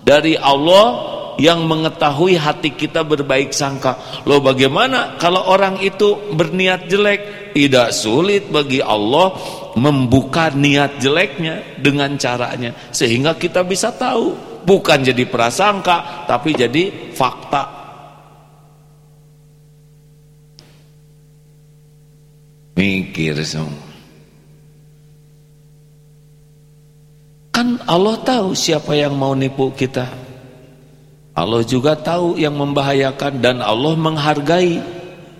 dari 0.02 0.34
Allah 0.34 1.12
yang 1.36 1.64
mengetahui 1.64 2.36
hati 2.36 2.72
kita 2.76 3.04
berbaik 3.04 3.52
sangka. 3.52 4.24
Loh 4.28 4.40
bagaimana 4.40 5.16
kalau 5.16 5.48
orang 5.48 5.80
itu 5.80 6.32
berniat 6.32 6.88
jelek? 6.88 7.52
Tidak 7.52 7.92
sulit 7.92 8.48
bagi 8.48 8.80
Allah 8.80 9.36
membuka 9.76 10.48
niat 10.48 10.96
jeleknya 10.96 11.76
dengan 11.76 12.16
caranya 12.16 12.72
sehingga 12.92 13.36
kita 13.36 13.60
bisa 13.64 13.92
tahu. 13.92 14.52
Bukan 14.62 15.04
jadi 15.04 15.26
prasangka 15.28 16.24
tapi 16.24 16.56
jadi 16.56 17.12
fakta. 17.12 17.80
Mikir 22.72 23.36
semua 23.44 23.81
kan 27.52 27.78
Allah 27.84 28.16
tahu 28.24 28.56
siapa 28.56 28.96
yang 28.96 29.14
mau 29.14 29.36
nipu 29.36 29.70
kita. 29.76 30.08
Allah 31.32 31.64
juga 31.64 31.96
tahu 31.96 32.36
yang 32.36 32.56
membahayakan 32.56 33.40
dan 33.40 33.64
Allah 33.64 33.96
menghargai 33.96 34.80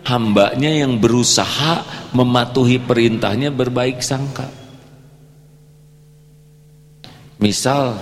hambanya 0.08 0.70
yang 0.72 0.96
berusaha 0.96 1.84
mematuhi 2.16 2.80
perintahnya 2.80 3.52
berbaik 3.52 4.00
sangka. 4.00 4.48
Misal 7.36 7.98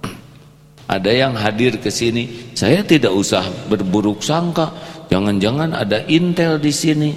ada 0.96 1.10
yang 1.10 1.36
hadir 1.36 1.76
ke 1.76 1.92
sini 1.92 2.54
saya 2.56 2.80
tidak 2.86 3.12
usah 3.12 3.44
berburuk 3.68 4.24
sangka 4.24 4.72
jangan-jangan 5.12 5.76
ada 5.76 6.04
intel 6.08 6.56
di 6.56 6.72
sini. 6.72 7.10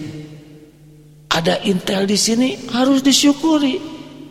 Ada 1.34 1.66
intel 1.66 2.06
di 2.06 2.18
sini 2.20 2.70
harus 2.70 3.02
disyukuri. 3.02 3.82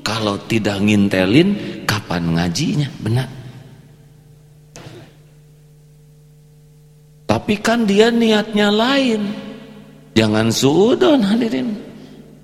Kalau 0.06 0.38
tidak 0.46 0.82
ngintelin 0.82 1.81
kapan 1.92 2.40
ngajinya 2.40 2.88
benar 3.04 3.28
tapi 7.28 7.60
kan 7.60 7.84
dia 7.84 8.08
niatnya 8.08 8.72
lain 8.72 9.52
Jangan 10.12 10.52
suudon 10.52 11.24
hadirin. 11.24 11.72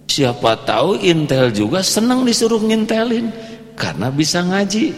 Siapa 0.09 0.65
tahu 0.65 0.97
intel 1.05 1.53
juga 1.53 1.85
senang 1.85 2.25
disuruh 2.25 2.59
ngintelin 2.65 3.29
karena 3.77 4.09
bisa 4.09 4.41
ngaji. 4.41 4.97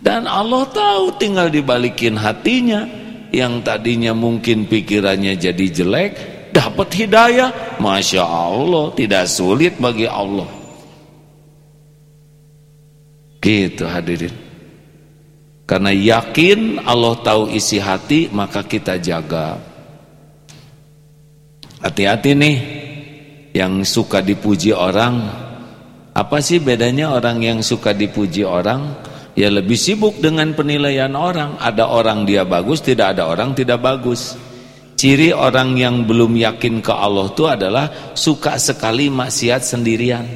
Dan 0.00 0.24
Allah 0.24 0.64
tahu 0.72 1.20
tinggal 1.20 1.52
dibalikin 1.52 2.16
hatinya 2.16 2.88
yang 3.28 3.60
tadinya 3.60 4.16
mungkin 4.16 4.64
pikirannya 4.64 5.36
jadi 5.36 5.66
jelek 5.68 6.10
dapat 6.56 6.88
hidayah. 6.96 7.76
Masya 7.76 8.24
Allah 8.24 8.88
tidak 8.96 9.28
sulit 9.28 9.76
bagi 9.76 10.08
Allah. 10.08 10.48
Gitu 13.48 13.88
hadirin. 13.88 14.36
Karena 15.64 15.88
yakin 15.88 16.84
Allah 16.84 17.16
tahu 17.24 17.48
isi 17.48 17.80
hati 17.80 18.28
maka 18.28 18.60
kita 18.60 19.00
jaga. 19.00 19.56
Hati-hati 21.80 22.36
nih 22.36 22.56
yang 23.56 23.88
suka 23.88 24.20
dipuji 24.20 24.76
orang. 24.76 25.24
Apa 26.12 26.44
sih 26.44 26.60
bedanya 26.60 27.16
orang 27.16 27.40
yang 27.40 27.58
suka 27.64 27.96
dipuji 27.96 28.44
orang? 28.44 29.00
Ya 29.32 29.48
lebih 29.48 29.80
sibuk 29.80 30.20
dengan 30.20 30.52
penilaian 30.52 31.16
orang. 31.16 31.56
Ada 31.56 31.88
orang 31.88 32.28
dia 32.28 32.44
bagus, 32.44 32.84
tidak 32.84 33.16
ada 33.16 33.32
orang 33.32 33.56
tidak 33.56 33.80
bagus. 33.80 34.36
Ciri 34.98 35.32
orang 35.32 35.72
yang 35.78 36.04
belum 36.04 36.36
yakin 36.36 36.84
ke 36.84 36.92
Allah 36.92 37.32
itu 37.32 37.48
adalah 37.48 38.12
suka 38.12 38.60
sekali 38.60 39.08
maksiat 39.08 39.62
sendirian. 39.64 40.26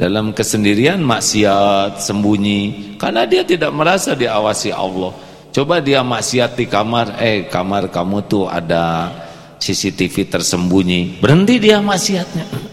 Dalam 0.00 0.32
kesendirian 0.32 1.04
maksiat 1.04 2.00
sembunyi 2.00 2.96
karena 2.96 3.28
dia 3.28 3.44
tidak 3.44 3.68
merasa 3.76 4.16
diawasi 4.16 4.72
Allah. 4.72 5.12
Coba 5.52 5.84
dia 5.84 6.00
maksiat 6.00 6.56
di 6.56 6.64
kamar, 6.64 7.20
eh 7.20 7.44
kamar 7.44 7.92
kamu 7.92 8.24
tuh 8.24 8.48
ada 8.48 9.12
CCTV 9.60 10.32
tersembunyi 10.32 11.20
berhenti 11.20 11.60
dia 11.60 11.84
maksiatnya 11.84 12.70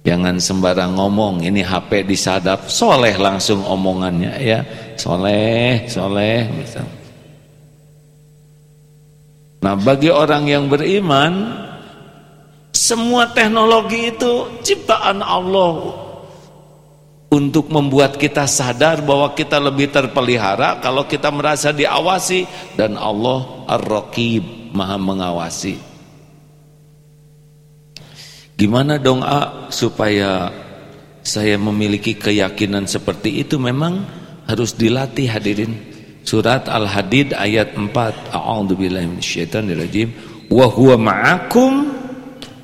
Jangan 0.00 0.40
sembarang 0.40 0.96
ngomong, 0.96 1.44
ini 1.44 1.60
HP 1.60 2.08
disadap, 2.08 2.72
soleh 2.72 3.20
langsung 3.20 3.60
omongannya 3.60 4.32
ya. 4.40 4.64
Soleh, 4.96 5.84
soleh. 5.92 6.48
Nah 9.60 9.76
bagi 9.76 10.08
orang 10.08 10.48
yang 10.48 10.72
beriman, 10.72 11.52
semua 12.80 13.28
teknologi 13.28 14.08
itu 14.08 14.64
ciptaan 14.64 15.20
Allah 15.20 16.00
untuk 17.28 17.68
membuat 17.68 18.16
kita 18.16 18.48
sadar 18.48 19.04
bahwa 19.04 19.36
kita 19.36 19.60
lebih 19.60 19.92
terpelihara 19.92 20.80
kalau 20.80 21.04
kita 21.04 21.28
merasa 21.28 21.76
diawasi 21.76 22.48
dan 22.80 22.96
Allah 22.96 23.68
Ar-Raqib 23.68 24.72
maha 24.72 24.96
mengawasi. 24.96 25.76
Gimana 28.56 28.96
dong 28.96 29.20
A 29.28 29.68
supaya 29.68 30.48
saya 31.20 31.60
memiliki 31.60 32.16
keyakinan 32.16 32.88
seperti 32.88 33.44
itu 33.44 33.60
memang 33.60 34.08
harus 34.48 34.72
dilatih 34.72 35.28
hadirin. 35.28 35.72
Surat 36.24 36.68
Al-Hadid 36.68 37.32
ayat 37.32 37.76
4. 37.76 37.88
A'udzubillahi 38.32 39.08
minasyaitonirrajim. 39.08 40.08
Wa 40.52 40.68
huwa 40.68 40.96
ma'akum 41.00 41.99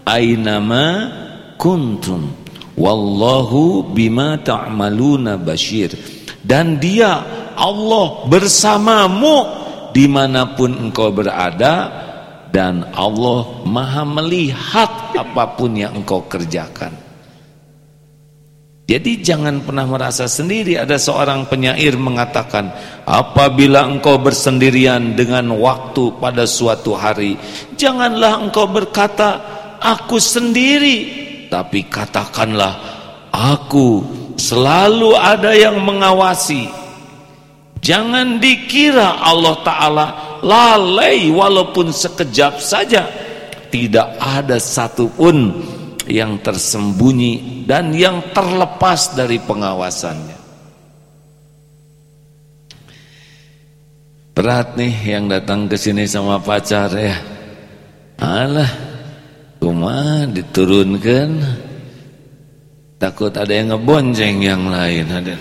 aynama 0.07 1.11
kuntum. 1.59 2.31
Wallahu 2.79 3.91
bima 3.91 4.39
ta'maluna 4.39 5.37
basyir. 5.37 5.93
Dan 6.47 6.79
dia 6.79 7.21
Allah 7.59 8.29
bersamamu 8.31 9.67
di 9.97 10.05
mana 10.05 10.53
pun 10.53 10.77
engkau 10.77 11.09
berada 11.09 12.07
dan 12.53 12.85
Allah 12.93 13.65
maha 13.65 14.05
melihat 14.05 15.17
apa 15.17 15.57
pun 15.57 15.73
yang 15.73 15.97
engkau 15.97 16.29
kerjakan 16.29 16.93
jadi 18.87 19.19
jangan 19.19 19.65
pernah 19.67 19.89
merasa 19.89 20.31
sendiri 20.31 20.79
ada 20.79 21.01
seorang 21.01 21.49
penyair 21.49 21.97
mengatakan 21.97 22.71
apabila 23.09 23.89
engkau 23.89 24.21
bersendirian 24.21 25.17
dengan 25.17 25.49
waktu 25.57 26.13
pada 26.21 26.45
suatu 26.45 26.93
hari 26.93 27.35
janganlah 27.75 28.37
engkau 28.37 28.69
berkata 28.69 29.56
aku 29.81 30.17
sendiri. 30.21 31.25
Tapi 31.47 31.87
katakanlah 31.87 32.75
aku 33.31 34.03
selalu 34.37 35.17
ada 35.17 35.53
yang 35.57 35.81
mengawasi. 35.83 36.69
Jangan 37.81 38.43
dikira 38.43 39.23
Allah 39.23 39.57
Ta'ala 39.63 40.07
lalai 40.43 41.31
walaupun 41.31 41.95
sekejap 41.95 42.59
saja. 42.59 43.07
Tidak 43.71 44.19
ada 44.19 44.57
satupun 44.57 45.53
yang 46.07 46.39
tersembunyi 46.41 47.67
dan 47.67 47.95
yang 47.95 48.33
terlepas 48.35 49.15
dari 49.15 49.43
pengawasannya. 49.43 50.39
Berat 54.37 54.77
nih 54.77 55.17
yang 55.17 55.33
datang 55.33 55.65
ke 55.65 55.81
sini 55.81 56.05
sama 56.05 56.37
pacar 56.37 56.93
ya. 56.93 57.17
Alah 58.21 58.96
cuma 59.61 60.25
diturunkan. 60.31 61.31
Takut 62.97 63.29
ada 63.37 63.53
yang 63.53 63.77
ngebonceng 63.77 64.41
yang 64.41 64.73
lain 64.73 65.05
ada 65.13 65.37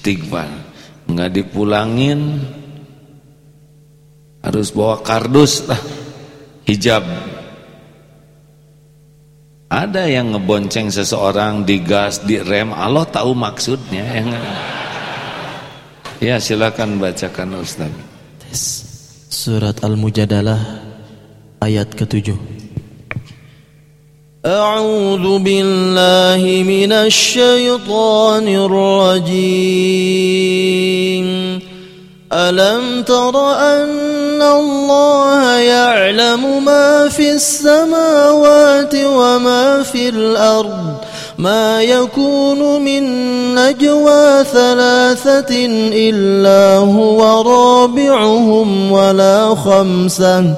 istighfar. 0.00 0.48
Nggak 1.10 1.30
dipulangin. 1.34 2.40
Harus 4.40 4.72
bawa 4.72 5.04
kardus 5.04 5.68
lah. 5.68 5.82
Hijab. 6.64 7.04
Ada 9.70 10.10
yang 10.10 10.34
ngebonceng 10.34 10.90
seseorang 10.90 11.62
di 11.62 11.78
gas 11.78 12.26
di 12.26 12.42
rem 12.42 12.74
Allah 12.74 13.06
tahu 13.06 13.38
maksudnya 13.38 14.02
yang 14.02 14.34
ya 16.18 16.42
silakan 16.42 16.98
bacakan 16.98 17.62
Ustaz. 17.62 17.92
Surat 19.30 19.78
Al-Mujadalah 19.86 20.79
ayat 21.60 21.92
ketujuh. 21.94 22.60
أعوذ 24.40 25.38
بالله 25.44 26.64
من 26.64 26.92
الشيطان 26.92 28.48
الرجيم 28.48 30.00
ألم 32.32 33.02
تر 33.02 33.36
أن 33.52 34.42
الله 34.42 35.58
يعلم 35.58 36.64
ما 36.64 37.08
في 37.08 37.36
السماوات 37.36 38.94
وما 38.96 39.82
في 39.82 40.08
الأرض 40.08 41.04
ما 41.38 41.82
يكون 41.82 42.80
من 42.80 43.04
نجوى 43.54 44.44
ثلاثة 44.44 45.66
إلا 45.92 46.76
هو 46.76 47.42
رابعهم 47.42 48.92
ولا 48.92 49.54
خمسة 49.54 50.54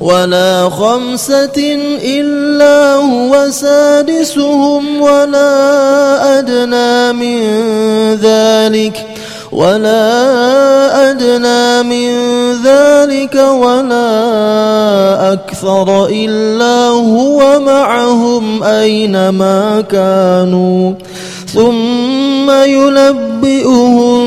ولا 0.00 0.70
خمسة 0.70 1.78
إلا 2.04 2.94
هو 2.94 3.50
سادسهم 3.50 5.00
ولا 5.00 6.38
أدنى 6.38 7.12
من 7.12 7.40
ذلك 8.14 9.06
ولا 9.52 11.10
أدنى 11.10 11.82
من 11.82 12.10
ذلك 12.64 13.34
ولا 13.34 14.12
أكثر 15.32 16.06
إلا 16.06 16.88
هو 16.88 17.60
معهم 17.60 18.62
أينما 18.62 19.84
كانوا. 19.90 20.92
ثم 21.54 22.50
ينبئهم 22.50 24.24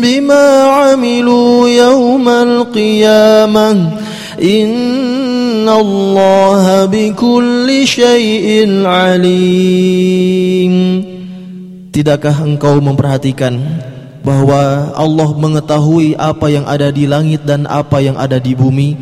بما 0.00 0.62
عملوا 0.62 1.68
يوم 1.68 2.28
القيامة. 2.28 4.05
إن 4.41 5.69
الله 5.69 6.85
بكل 6.85 7.67
شيء 7.85 8.47
عليم 8.85 10.75
Tidakkah 11.91 12.47
engkau 12.47 12.79
memperhatikan 12.79 13.59
bahwa 14.23 14.95
Allah 14.95 15.29
mengetahui 15.35 16.15
apa 16.15 16.47
yang 16.47 16.63
ada 16.63 16.87
di 16.87 17.03
langit 17.03 17.43
dan 17.43 17.67
apa 17.67 17.99
yang 17.99 18.15
ada 18.15 18.39
di 18.39 18.55
bumi 18.55 18.95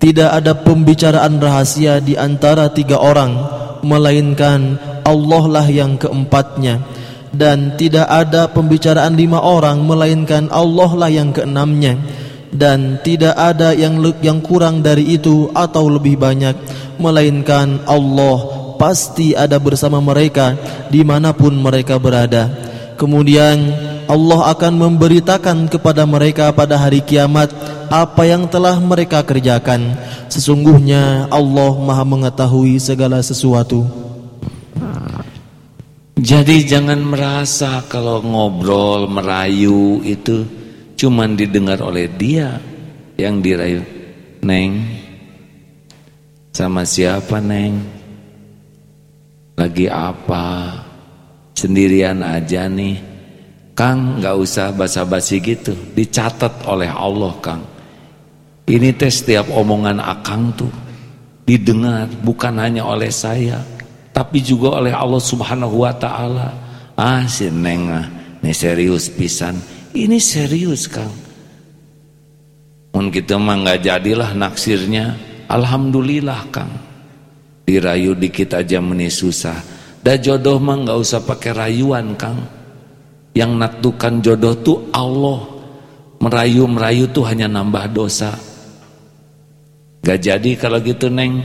Tidak 0.00 0.30
ada 0.32 0.56
pembicaraan 0.56 1.36
rahasia 1.36 2.00
di 2.00 2.16
antara 2.16 2.72
tiga 2.72 2.96
orang 2.96 3.36
Melainkan 3.84 4.80
Allah 5.04 5.44
lah 5.60 5.66
yang 5.68 6.00
keempatnya 6.00 6.80
Dan 7.36 7.76
tidak 7.76 8.08
ada 8.08 8.48
pembicaraan 8.48 9.12
lima 9.12 9.42
orang 9.44 9.84
Melainkan 9.84 10.48
Allah 10.48 10.90
lah 10.96 11.10
yang 11.12 11.36
keenamnya 11.36 12.00
dan 12.51 12.99
tidak 12.99 13.35
ada 13.35 13.71
yang 13.71 13.97
yang 14.19 14.43
kurang 14.43 14.83
dari 14.83 15.15
itu 15.15 15.47
atau 15.55 15.87
lebih 15.87 16.19
banyak 16.19 16.55
melainkan 16.99 17.79
Allah 17.87 18.61
pasti 18.75 19.31
ada 19.37 19.57
bersama 19.57 20.03
mereka 20.03 20.57
di 20.91 21.01
mana 21.01 21.31
pun 21.31 21.55
mereka 21.55 21.95
berada. 21.97 22.51
Kemudian 22.99 23.71
Allah 24.05 24.51
akan 24.51 24.73
memberitakan 24.77 25.71
kepada 25.71 26.03
mereka 26.03 26.51
pada 26.51 26.75
hari 26.75 26.99
kiamat 26.99 27.49
apa 27.87 28.23
yang 28.27 28.45
telah 28.49 28.77
mereka 28.77 29.23
kerjakan. 29.23 29.95
Sesungguhnya 30.27 31.31
Allah 31.31 31.71
maha 31.79 32.03
mengetahui 32.03 32.77
segala 32.77 33.23
sesuatu. 33.23 33.87
Jadi 36.21 36.69
jangan 36.69 37.01
merasa 37.01 37.81
kalau 37.89 38.21
ngobrol 38.21 39.09
merayu 39.09 40.05
itu 40.05 40.60
cuman 41.01 41.33
didengar 41.33 41.81
oleh 41.81 42.05
dia 42.13 42.61
yang 43.17 43.41
dirayu 43.41 43.81
Neng 44.45 45.01
sama 46.53 46.85
siapa 46.85 47.41
Neng? 47.41 47.81
Lagi 49.57 49.89
apa? 49.89 50.77
Sendirian 51.57 52.21
aja 52.21 52.69
nih. 52.69 53.01
Kang 53.73 54.21
nggak 54.21 54.35
usah 54.35 54.69
basa-basi 54.75 55.41
gitu. 55.41 55.73
Dicatat 55.95 56.67
oleh 56.69 56.91
Allah 56.91 57.33
Kang. 57.41 57.63
Ini 58.69 58.93
teh 58.93 59.09
setiap 59.09 59.49
omongan 59.49 59.97
akang 59.97 60.53
tuh 60.53 60.69
didengar 61.49 62.05
bukan 62.21 62.61
hanya 62.61 62.85
oleh 62.85 63.09
saya 63.09 63.57
tapi 64.13 64.39
juga 64.39 64.77
oleh 64.77 64.93
Allah 64.93 65.19
subhanahu 65.19 65.81
wa 65.81 65.93
ta'ala. 65.97 66.49
Ah 66.93 67.25
si 67.25 67.49
Neng 67.49 67.89
ah 67.89 68.05
ini 68.41 68.53
serius 68.53 69.09
pisan 69.09 69.80
ini 69.95 70.17
serius 70.17 70.87
Kang. 70.87 71.11
Mun 72.91 73.07
kita 73.07 73.39
mah 73.39 73.59
nggak 73.63 73.79
jadilah 73.87 74.31
naksirnya. 74.35 75.15
Alhamdulillah 75.47 76.41
Kang. 76.51 76.71
Dirayu 77.67 78.15
dikit 78.15 78.55
aja 78.55 78.83
meni 78.83 79.07
susah. 79.07 79.55
Da 80.01 80.17
jodoh 80.17 80.57
mah 80.59 80.81
nggak 80.81 80.97
usah 80.97 81.21
pakai 81.23 81.51
rayuan 81.55 82.15
Kang. 82.19 82.39
Yang 83.31 83.51
naktukan 83.55 84.15
jodoh 84.19 84.55
tuh 84.59 84.77
Allah. 84.91 85.39
Merayu-merayu 86.21 87.09
tuh 87.09 87.25
hanya 87.25 87.49
nambah 87.49 87.89
dosa. 87.95 88.37
Gak 90.05 90.19
jadi 90.21 90.51
kalau 90.53 90.77
gitu 90.83 91.09
Neng. 91.09 91.41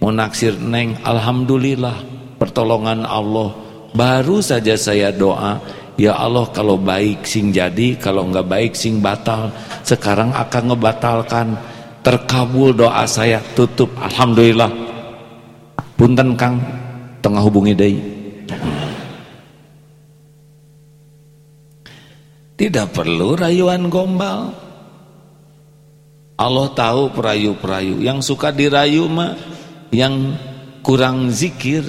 Mau 0.00 0.08
naksir 0.08 0.56
neng 0.56 0.96
alhamdulillah. 1.04 2.00
Pertolongan 2.40 3.04
Allah. 3.04 3.52
Baru 3.92 4.40
saja 4.40 4.72
saya 4.80 5.12
doa 5.12 5.60
ya 6.00 6.16
Allah 6.16 6.48
kalau 6.48 6.80
baik 6.80 7.28
sing 7.28 7.52
jadi 7.52 8.00
kalau 8.00 8.32
enggak 8.32 8.48
baik 8.48 8.72
sing 8.72 9.04
batal. 9.04 9.52
Sekarang 9.84 10.32
akan 10.32 10.72
ngebatalkan. 10.72 11.48
Terkabul 12.00 12.72
doa 12.72 13.04
saya 13.04 13.44
tutup. 13.52 13.92
Alhamdulillah. 14.00 14.72
Punten 16.00 16.32
Kang. 16.40 16.56
Tengah 17.20 17.44
hubungi 17.44 17.76
deui 17.76 18.20
tidak 22.60 22.92
perlu 22.92 23.40
rayuan 23.40 23.88
gombal. 23.88 24.52
Allah 26.36 26.68
tahu 26.76 27.08
perayu-perayu. 27.16 28.04
Yang 28.04 28.28
suka 28.28 28.52
dirayu 28.52 29.08
mah 29.08 29.32
yang 29.88 30.36
kurang 30.84 31.32
zikir 31.32 31.80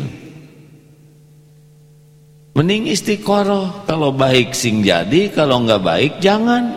mending 2.57 2.91
istiqoroh. 2.91 3.87
Kalau 3.87 4.11
baik 4.15 4.55
sing 4.55 4.85
jadi 4.85 5.31
kalau 5.31 5.63
enggak 5.63 5.83
baik 5.83 6.13
jangan. 6.23 6.71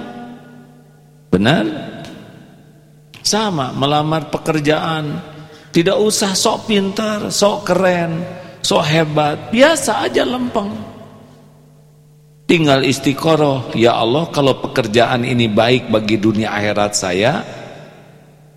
Benar? 1.30 1.64
Sama 3.24 3.72
melamar 3.74 4.28
pekerjaan. 4.28 5.18
Tidak 5.74 5.98
usah 5.98 6.38
sok 6.38 6.70
pintar 6.70 7.34
sok 7.34 7.66
keren 7.66 8.44
sok 8.64 8.82
hebat. 8.88 9.37
Biasa 9.52 10.08
aja 10.08 10.24
lempeng. 10.24 10.72
Tinggal 12.48 12.84
istiqoroh. 12.88 13.76
Ya 13.76 13.92
Allah 13.92 14.28
kalau 14.32 14.56
pekerjaan 14.64 15.22
ini 15.28 15.46
baik 15.52 15.92
bagi 15.92 16.16
dunia 16.16 16.52
akhirat 16.56 16.92
saya 16.96 17.44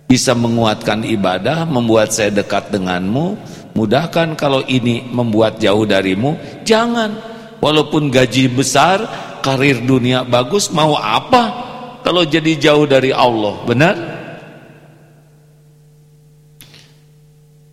bisa 0.08 0.32
menguatkan 0.32 1.04
ibadah, 1.04 1.68
membuat 1.68 2.16
saya 2.16 2.32
dekat 2.32 2.72
denganmu. 2.72 3.36
Mudahkan 3.78 4.34
kalau 4.34 4.66
ini 4.66 5.06
membuat 5.06 5.62
jauh 5.62 5.86
darimu, 5.86 6.34
jangan. 6.66 7.14
Walaupun 7.62 8.10
gaji 8.10 8.50
besar, 8.50 9.06
karir 9.38 9.78
dunia 9.86 10.26
bagus, 10.26 10.74
mau 10.74 10.98
apa? 10.98 11.70
Kalau 12.02 12.26
jadi 12.26 12.58
jauh 12.58 12.90
dari 12.90 13.14
Allah, 13.14 13.54
benar? 13.62 13.94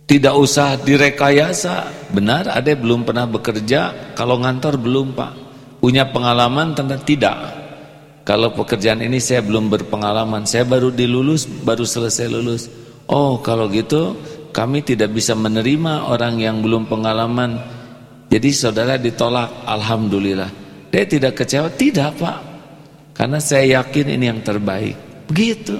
Tidak 0.06 0.34
usah 0.38 0.78
direkayasa, 0.78 1.90
benar? 2.14 2.54
Ada 2.54 2.78
belum 2.78 3.02
pernah 3.02 3.26
bekerja, 3.26 4.14
kalau 4.14 4.38
ngantor 4.38 4.78
belum 4.78 5.18
pak. 5.18 5.32
Punya 5.82 6.06
pengalaman 6.06 6.78
tentang 6.78 7.02
tidak. 7.02 7.34
Kalau 8.22 8.54
pekerjaan 8.54 9.02
ini 9.02 9.18
saya 9.18 9.42
belum 9.42 9.66
berpengalaman, 9.70 10.46
saya 10.46 10.62
baru 10.62 10.94
dilulus, 10.94 11.46
baru 11.46 11.82
selesai 11.82 12.30
lulus. 12.30 12.70
Oh, 13.06 13.38
kalau 13.38 13.70
gitu 13.70 14.18
kami 14.56 14.80
tidak 14.80 15.12
bisa 15.12 15.36
menerima 15.36 16.08
orang 16.08 16.40
yang 16.40 16.64
belum 16.64 16.88
pengalaman. 16.88 17.60
Jadi 18.32 18.50
saudara 18.56 18.96
ditolak, 18.96 19.68
alhamdulillah. 19.68 20.48
Dia 20.88 21.04
tidak 21.04 21.36
kecewa, 21.36 21.68
tidak 21.76 22.16
Pak. 22.16 22.38
Karena 23.12 23.36
saya 23.36 23.84
yakin 23.84 24.16
ini 24.16 24.24
yang 24.32 24.40
terbaik. 24.40 25.28
Begitu. 25.28 25.76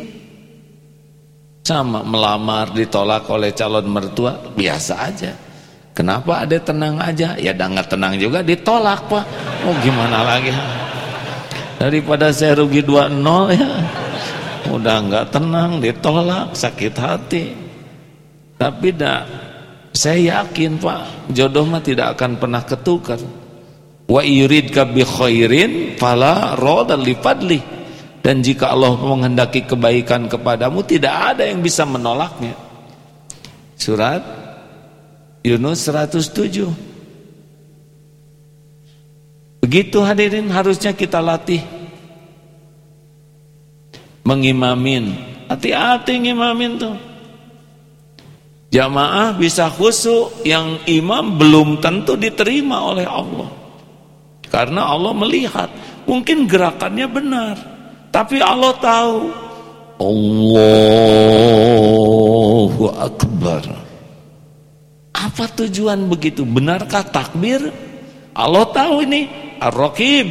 Sama 1.65 2.05
melamar 2.05 2.77
ditolak 2.77 3.25
oleh 3.33 3.57
calon 3.57 3.89
mertua, 3.89 4.53
biasa 4.53 4.93
aja. 5.01 5.33
Kenapa 5.97 6.45
ada 6.45 6.61
tenang 6.61 7.01
aja? 7.01 7.41
Ya 7.41 7.57
nggak 7.57 7.97
tenang 7.97 8.21
juga 8.21 8.45
ditolak 8.45 9.09
Pak. 9.09 9.25
Oh 9.65 9.73
gimana 9.81 10.21
lagi? 10.21 10.53
daripada 11.77 12.33
saya 12.33 12.57
rugi 12.57 12.81
2-0 12.81 13.21
ya 13.53 13.71
udah 14.73 14.97
nggak 15.07 15.27
tenang 15.31 15.79
ditolak 15.79 16.57
sakit 16.57 16.95
hati 16.97 17.45
tapi 18.57 18.97
dah 18.97 19.47
saya 19.97 20.45
yakin 20.45 20.77
Pak 20.77 21.33
jodoh 21.33 21.64
mah 21.69 21.81
tidak 21.81 22.16
akan 22.16 22.37
pernah 22.37 22.62
ketukar. 22.64 23.21
Wa 24.07 24.21
yuridka 24.21 24.85
bi 24.85 25.03
khairin 25.05 25.97
fala 25.97 26.57
rada 26.57 26.97
li 26.97 27.16
fadli. 27.16 27.61
Dan 28.21 28.42
jika 28.42 28.75
Allah 28.75 28.99
menghendaki 28.99 29.64
kebaikan 29.64 30.27
kepadamu 30.27 30.83
tidak 30.85 31.35
ada 31.35 31.49
yang 31.49 31.64
bisa 31.64 31.88
menolaknya. 31.88 32.53
Surat 33.77 34.23
Yunus 35.47 35.87
107 35.87 36.69
Begitu 39.62 39.99
hadirin 40.05 40.47
harusnya 40.53 40.95
kita 40.95 41.19
latih. 41.19 41.62
Mengimamin. 44.27 45.14
Hati-hati 45.47 46.19
ngimamin 46.19 46.79
tuh 46.79 46.95
Jamaah 48.66 49.38
bisa 49.38 49.70
khusyuk 49.70 50.42
Yang 50.42 50.83
imam 50.90 51.38
belum 51.38 51.79
tentu 51.79 52.18
diterima 52.18 52.83
oleh 52.83 53.07
Allah. 53.07 53.46
Karena 54.50 54.90
Allah 54.90 55.14
melihat 55.14 55.70
Mungkin 56.07 56.50
gerakannya 56.50 57.07
benar 57.11 57.57
Tapi 58.11 58.42
Allah 58.42 58.72
tahu. 58.79 59.31
Allahu 59.96 60.85
Akbar. 62.92 63.64
Apa 65.16 65.48
tujuan 65.64 66.05
begitu? 66.12 66.44
Benarkah 66.44 67.00
takbir? 67.00 67.72
Allah 68.37 68.68
tahu 68.76 69.09
ini. 69.09 69.24
Ar-Raqib. 69.57 70.29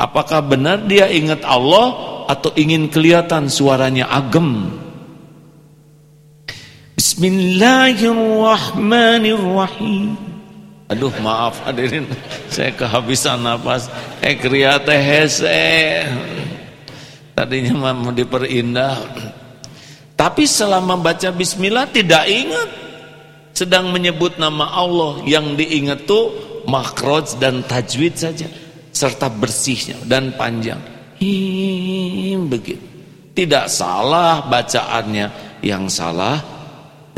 Apakah 0.00 0.40
benar 0.40 0.88
dia 0.88 1.04
ingat 1.12 1.44
Allah 1.44 1.92
Atau 2.32 2.56
ingin 2.56 2.88
kelihatan 2.88 3.52
suaranya 3.52 4.08
agem 4.08 4.72
Bismillahirrahmanirrahim. 7.18 10.14
Aduh 10.86 11.10
maaf 11.18 11.58
hadirin. 11.66 12.06
Saya 12.46 12.70
kehabisan 12.70 13.42
nafas. 13.42 13.90
Eh 14.22 14.38
kriya 14.38 14.78
teh 14.78 14.94
hese 14.94 16.06
Tadinya 17.34 17.90
mau 17.90 18.14
diperindah. 18.14 19.02
Tapi 20.14 20.46
selama 20.46 20.94
baca 20.94 21.34
bismillah 21.34 21.90
tidak 21.90 22.22
ingat. 22.30 22.70
Sedang 23.50 23.90
menyebut 23.90 24.38
nama 24.38 24.78
Allah. 24.78 25.18
Yang 25.26 25.58
diingat 25.58 26.06
tuh 26.06 26.30
makroj 26.70 27.34
dan 27.42 27.66
tajwid 27.66 28.14
saja. 28.14 28.46
Serta 28.94 29.26
bersihnya 29.26 29.98
dan 30.06 30.38
panjang. 30.38 30.78
Him 31.18 32.46
begitu. 32.46 32.86
Tidak 33.34 33.66
salah 33.66 34.46
bacaannya. 34.46 35.58
Yang 35.66 35.98
salah 35.98 36.57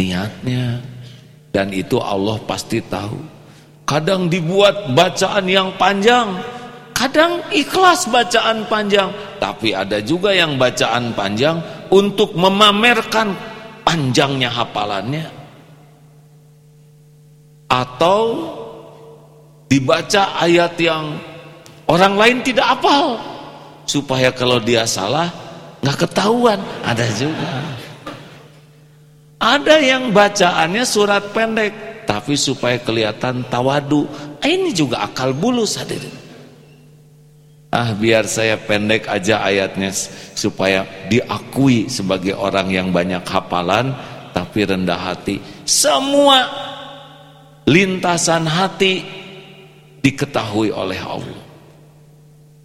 niatnya. 0.01 0.81
Dan 1.53 1.77
itu 1.77 2.01
Allah 2.01 2.41
pasti 2.49 2.81
tahu. 2.81 3.21
Kadang 3.85 4.33
dibuat 4.33 4.97
bacaan 4.97 5.45
yang 5.45 5.75
panjang 5.77 6.41
kadang 7.01 7.41
ikhlas 7.49 8.05
bacaan 8.13 8.69
panjang. 8.69 9.09
Tapi 9.41 9.73
ada 9.73 10.05
juga 10.05 10.37
yang 10.37 10.61
bacaan 10.61 11.17
panjang 11.17 11.57
untuk 11.89 12.37
memamerkan 12.37 13.33
panjangnya 13.89 14.53
hafalannya. 14.53 15.25
Atau 17.73 18.53
dibaca 19.73 20.37
ayat 20.45 20.77
yang 20.77 21.17
orang 21.89 22.21
lain 22.21 22.39
tidak 22.45 22.77
hafal. 22.77 23.17
Supaya 23.89 24.29
kalau 24.29 24.61
dia 24.61 24.85
salah 24.85 25.33
nggak 25.81 26.05
ketahuan. 26.05 26.61
Ada 26.85 27.09
juga 27.17 27.80
ada 29.41 29.81
yang 29.81 30.13
bacaannya 30.13 30.85
surat 30.85 31.33
pendek 31.33 32.05
tapi 32.05 32.37
supaya 32.37 32.77
kelihatan 32.79 33.43
tawadu 33.49 34.05
ini 34.45 34.71
juga 34.77 35.03
akal 35.09 35.33
bulus 35.33 35.81
hadirin 35.81 36.13
ah 37.73 37.97
biar 37.97 38.29
saya 38.29 38.61
pendek 38.61 39.09
aja 39.09 39.41
ayatnya 39.41 39.91
supaya 40.37 40.85
diakui 41.09 41.89
sebagai 41.89 42.37
orang 42.37 42.69
yang 42.69 42.89
banyak 42.93 43.25
hafalan 43.25 43.97
tapi 44.31 44.69
rendah 44.69 45.01
hati 45.01 45.41
semua 45.65 46.47
lintasan 47.71 48.51
hati 48.51 49.21
diketahui 50.03 50.73
oleh 50.73 50.99
Allah. 50.99 51.43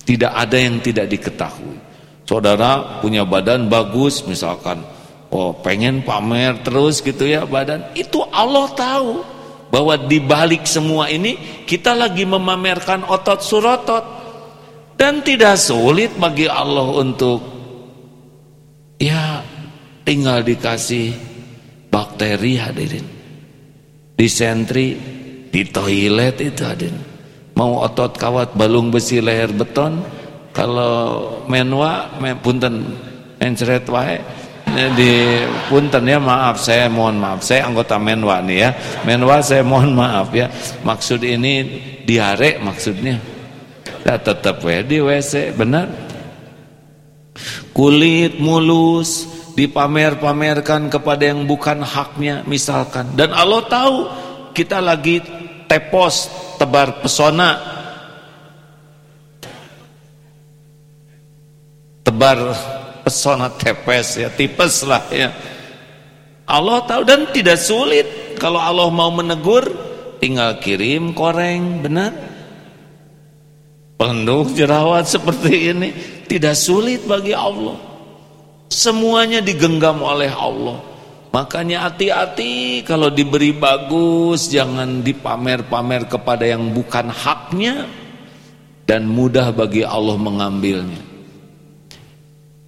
Tidak 0.05 0.31
ada 0.31 0.57
yang 0.57 0.81
tidak 0.81 1.09
diketahui. 1.09 1.77
Saudara 2.25 3.01
punya 3.01 3.21
badan 3.25 3.69
bagus 3.69 4.25
misalkan, 4.25 4.81
oh 5.31 5.55
pengen 5.61 6.05
pamer 6.05 6.61
terus 6.61 7.01
gitu 7.01 7.25
ya 7.25 7.45
badan, 7.45 7.93
itu 7.97 8.21
Allah 8.29 8.69
tahu 8.73 9.35
bahwa 9.75 9.97
di 9.97 10.23
balik 10.23 10.63
semua 10.63 11.11
ini 11.11 11.65
kita 11.67 11.91
lagi 11.91 12.23
memamerkan 12.23 13.03
otot 13.07 13.41
surotot. 13.43 14.05
Dan 14.95 15.19
tidak 15.27 15.59
sulit 15.59 16.15
bagi 16.15 16.47
Allah 16.47 16.87
untuk 16.87 17.43
ya 18.95 19.43
tinggal 20.07 20.39
dikasih 20.39 21.11
bakteri 21.91 22.55
hadirin. 22.55 23.03
Disentri 24.15 24.95
di 25.51 25.61
toilet 25.67 26.39
itu 26.39 26.63
hadirin. 26.63 26.95
Mau 27.59 27.83
otot 27.83 28.15
kawat 28.15 28.55
balung 28.55 28.87
besi 28.87 29.19
leher 29.19 29.51
beton 29.51 29.99
kalau 30.55 31.43
menwa 31.51 32.15
men, 32.23 32.39
punten 32.39 32.95
mencret 33.35 33.83
wae 33.91 34.23
di 34.75 35.39
punten 35.71 36.03
ya 36.03 36.19
maaf 36.19 36.59
saya 36.59 36.91
mohon 36.91 37.15
maaf. 37.15 37.39
Saya 37.41 37.67
anggota 37.67 37.95
Menwa 37.95 38.43
nih 38.43 38.57
ya. 38.59 38.69
Menwa 39.07 39.39
saya 39.39 39.63
mohon 39.63 39.95
maaf 39.95 40.31
ya. 40.35 40.51
Maksud 40.83 41.23
ini 41.23 41.63
diare 42.03 42.59
maksudnya. 42.59 43.15
Ya 44.05 44.21
tetap 44.21 44.61
ya 44.61 44.85
di 44.85 45.01
WC 45.01 45.57
benar 45.57 45.89
kulit 47.75 48.39
mulus 48.39 49.27
dipamer-pamerkan 49.59 50.87
kepada 50.87 51.31
yang 51.31 51.43
bukan 51.43 51.83
haknya 51.83 52.43
misalkan. 52.47 53.11
Dan 53.15 53.35
Allah 53.35 53.63
tahu 53.67 53.95
kita 54.55 54.79
lagi 54.79 55.19
tepos 55.67 56.31
tebar 56.55 57.03
pesona. 57.03 57.59
Tebar 62.05 62.37
pesona 63.05 63.53
tepes 63.53 64.17
ya 64.17 64.33
tipes 64.33 64.81
lah 64.81 65.05
ya. 65.13 65.29
Allah 66.49 66.81
tahu 66.89 67.05
dan 67.05 67.29
tidak 67.29 67.61
sulit. 67.61 68.37
Kalau 68.41 68.57
Allah 68.57 68.89
mau 68.89 69.13
menegur 69.13 69.65
tinggal 70.17 70.57
kirim 70.57 71.13
koreng 71.13 71.85
benar? 71.85 72.13
Penuh 73.95 74.43
jerawat 74.51 75.07
seperti 75.07 75.71
ini 75.71 75.89
tidak 76.25 76.57
sulit 76.57 77.05
bagi 77.05 77.31
Allah. 77.31 77.77
Semuanya 78.67 79.39
digenggam 79.39 80.01
oleh 80.03 80.29
Allah. 80.33 80.81
Makanya 81.31 81.91
hati-hati 81.91 82.83
kalau 82.83 83.11
diberi 83.11 83.51
bagus 83.55 84.47
jangan 84.51 85.03
dipamer-pamer 85.03 86.07
kepada 86.07 86.47
yang 86.47 86.71
bukan 86.71 87.11
haknya 87.11 87.87
dan 88.87 89.03
mudah 89.07 89.51
bagi 89.51 89.83
Allah 89.83 90.15
mengambilnya 90.15 91.14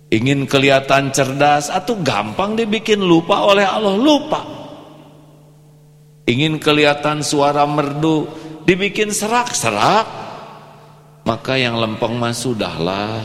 ingin 0.08 0.48
kelihatan 0.48 1.12
cerdas 1.12 1.68
atau 1.68 2.00
gampang 2.00 2.56
dibikin 2.56 3.04
lupa 3.04 3.44
oleh 3.44 3.68
Allah 3.68 3.96
lupa. 3.96 4.42
Ingin 6.28 6.60
kelihatan 6.60 7.24
suara 7.24 7.64
merdu 7.64 8.28
dibikin 8.68 9.12
serak-serak. 9.12 10.28
Maka 11.24 11.60
yang 11.60 11.76
lempeng 11.80 12.16
mah 12.16 12.32
sudahlah. 12.32 13.24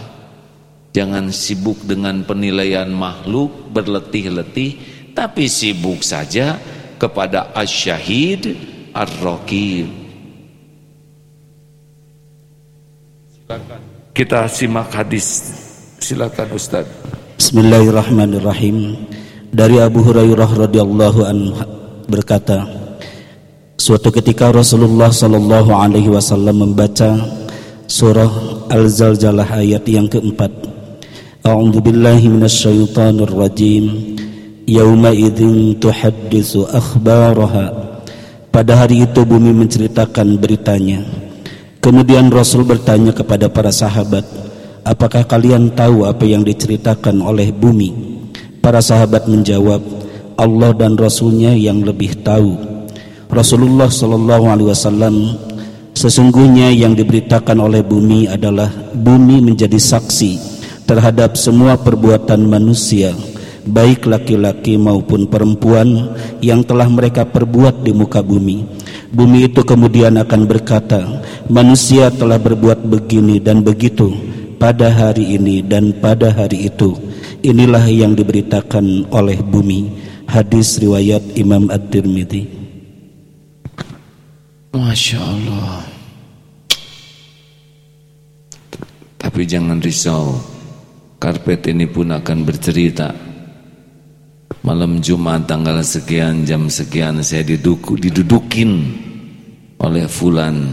Jangan 0.92 1.32
sibuk 1.32 1.82
dengan 1.86 2.20
penilaian 2.26 2.90
makhluk 2.90 3.72
berletih-letih 3.72 4.76
tapi 5.16 5.48
sibuk 5.48 6.04
saja 6.04 6.60
kepada 7.00 7.48
asyahid 7.56 8.54
ar-raqib. 8.92 9.88
Kita 14.12 14.44
simak 14.52 14.92
hadis 14.92 15.56
Silakan 16.02 16.50
Ustaz. 16.50 16.82
Bismillahirrahmanirrahim. 17.38 19.06
Dari 19.54 19.78
Abu 19.78 20.02
Hurairah 20.02 20.50
radhiyallahu 20.66 21.20
anhu 21.22 21.54
berkata, 22.10 22.66
suatu 23.78 24.10
ketika 24.10 24.50
Rasulullah 24.50 25.14
sallallahu 25.14 25.70
alaihi 25.70 26.10
wasallam 26.10 26.66
membaca 26.66 27.22
surah 27.86 28.66
Al-Zalzalah 28.66 29.46
ayat 29.62 29.86
yang 29.86 30.10
keempat. 30.10 30.50
A'udzu 31.46 31.78
billahi 31.78 32.26
minasyaitonir 32.26 33.30
rajim. 33.30 34.18
Yauma 34.66 35.14
idzin 35.14 35.78
tuhaddisu 35.78 36.66
akhbaraha. 36.66 37.78
Pada 38.50 38.74
hari 38.74 39.06
itu 39.06 39.22
bumi 39.22 39.54
menceritakan 39.54 40.34
beritanya. 40.34 41.06
Kemudian 41.78 42.26
Rasul 42.26 42.66
bertanya 42.66 43.14
kepada 43.14 43.46
para 43.46 43.70
sahabat, 43.70 44.26
Apakah 44.82 45.22
kalian 45.22 45.70
tahu 45.78 46.10
apa 46.10 46.26
yang 46.26 46.42
diceritakan 46.42 47.22
oleh 47.22 47.54
bumi? 47.54 47.94
Para 48.58 48.82
sahabat 48.82 49.30
menjawab, 49.30 49.78
Allah 50.34 50.74
dan 50.74 50.98
Rasulnya 50.98 51.54
yang 51.54 51.86
lebih 51.86 52.18
tahu. 52.26 52.58
Rasulullah 53.30 53.86
Shallallahu 53.86 54.50
Alaihi 54.50 54.68
Wasallam 54.74 55.38
sesungguhnya 55.94 56.74
yang 56.74 56.98
diberitakan 56.98 57.62
oleh 57.62 57.86
bumi 57.86 58.26
adalah 58.26 58.74
bumi 58.90 59.38
menjadi 59.38 59.78
saksi 59.78 60.50
terhadap 60.82 61.38
semua 61.38 61.78
perbuatan 61.78 62.42
manusia 62.42 63.14
baik 63.62 64.10
laki-laki 64.10 64.74
maupun 64.74 65.30
perempuan 65.30 66.10
yang 66.42 66.66
telah 66.66 66.90
mereka 66.90 67.22
perbuat 67.22 67.86
di 67.86 67.94
muka 67.94 68.18
bumi. 68.18 68.66
Bumi 69.14 69.46
itu 69.46 69.62
kemudian 69.62 70.18
akan 70.18 70.42
berkata, 70.50 71.22
manusia 71.46 72.10
telah 72.10 72.42
berbuat 72.42 72.82
begini 72.82 73.38
dan 73.38 73.62
begitu 73.62 74.10
pada 74.62 74.94
hari 74.94 75.34
ini 75.34 75.58
dan 75.58 75.90
pada 75.98 76.30
hari 76.30 76.70
itu. 76.70 76.94
Inilah 77.42 77.82
yang 77.90 78.14
diberitakan 78.14 79.10
oleh 79.10 79.42
bumi. 79.42 79.90
Hadis 80.30 80.78
riwayat 80.78 81.34
Imam 81.34 81.66
At-Tirmidzi. 81.66 82.46
Masya 84.70 85.18
Allah. 85.18 85.82
Tapi 89.18 89.42
jangan 89.42 89.82
risau. 89.82 90.38
Karpet 91.18 91.66
ini 91.66 91.90
pun 91.90 92.14
akan 92.14 92.38
bercerita. 92.46 93.10
Malam 94.62 95.02
Jumat 95.02 95.50
tanggal 95.50 95.82
sekian 95.82 96.46
jam 96.46 96.70
sekian 96.70 97.18
saya 97.18 97.42
diduku, 97.42 97.98
didudukin 97.98 98.94
oleh 99.82 100.06
fulan. 100.06 100.70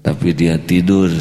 Tapi 0.00 0.32
dia 0.32 0.56
tidur 0.56 1.12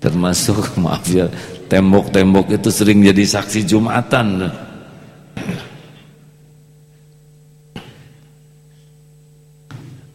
termasuk 0.00 0.72
maaf 0.82 1.04
ya 1.12 1.28
tembok-tembok 1.70 2.50
itu 2.58 2.68
sering 2.72 3.04
jadi 3.06 3.22
saksi 3.22 3.62
Jumatan. 3.68 4.50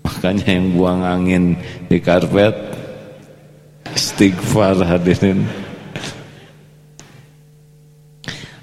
Makanya 0.03 0.47
yang 0.57 0.75
buang 0.75 1.01
angin 1.05 1.43
di 1.87 2.01
karpet 2.03 2.51
istighfar 3.95 4.83
hadirin. 4.83 5.47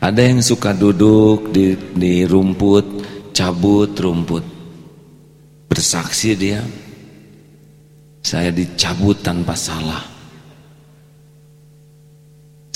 Ada 0.03 0.35
yang 0.35 0.43
suka 0.43 0.75
duduk 0.75 1.55
di, 1.55 1.79
di 1.95 2.27
rumput 2.27 2.85
cabut 3.33 3.95
rumput. 3.95 4.45
Bersaksi 5.71 6.37
dia 6.37 6.61
saya 8.21 8.53
dicabut 8.53 9.23
tanpa 9.25 9.57
salah 9.57 10.12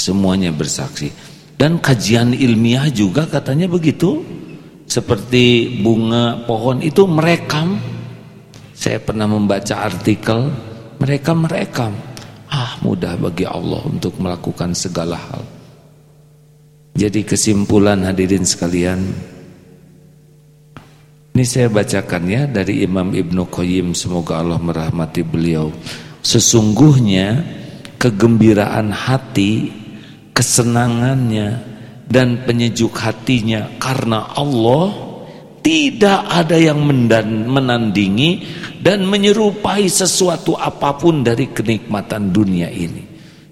semuanya 0.07 0.55
bersaksi. 0.55 1.11
Dan 1.59 1.83
kajian 1.83 2.31
ilmiah 2.31 2.87
juga 2.95 3.27
katanya 3.27 3.67
begitu. 3.67 4.23
Seperti 4.87 5.67
bunga 5.83 6.47
pohon 6.47 6.79
itu 6.79 7.11
merekam. 7.11 7.75
Saya 8.71 9.03
pernah 9.03 9.27
membaca 9.27 9.83
artikel 9.83 10.47
mereka 11.03 11.35
merekam. 11.35 11.91
Ah 12.47 12.79
mudah 12.87 13.19
bagi 13.19 13.43
Allah 13.43 13.83
untuk 13.83 14.15
melakukan 14.23 14.71
segala 14.79 15.19
hal. 15.19 15.43
Jadi 16.95 17.27
kesimpulan 17.27 18.07
hadirin 18.07 18.47
sekalian 18.47 19.01
ini 21.37 21.45
saya 21.45 21.69
bacakan 21.69 22.25
ya 22.33 22.49
dari 22.49 22.81
Imam 22.81 23.13
Ibnu 23.13 23.53
Qayyim. 23.53 23.93
Semoga 23.93 24.41
Allah 24.41 24.57
merahmati 24.57 25.21
beliau. 25.21 25.69
Sesungguhnya 26.25 27.45
kegembiraan 28.01 28.89
hati 28.89 29.69
kesenangannya 30.37 31.49
dan 32.05 32.45
penyejuk 32.45 32.93
hatinya 32.93 33.73
karena 33.81 34.37
Allah 34.37 34.93
tidak 35.65 36.29
ada 36.31 36.55
yang 36.55 36.79
menandingi 37.51 38.45
dan 38.79 39.03
menyerupai 39.03 39.91
sesuatu 39.91 40.55
apa 40.55 40.95
pun 40.95 41.27
dari 41.27 41.51
kenikmatan 41.51 42.31
dunia 42.31 42.71
ini. 42.71 43.03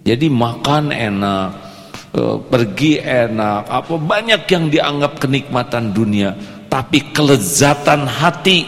Jadi 0.05 0.31
makan 0.31 0.95
enak, 0.95 1.49
e, 2.15 2.21
pergi 2.47 3.03
enak, 3.03 3.67
apa 3.67 3.95
banyak 3.99 4.47
yang 4.47 4.71
dianggap 4.71 5.19
kenikmatan 5.19 5.91
dunia, 5.91 6.39
tapi 6.71 7.11
kelezatan 7.11 8.07
hati, 8.07 8.63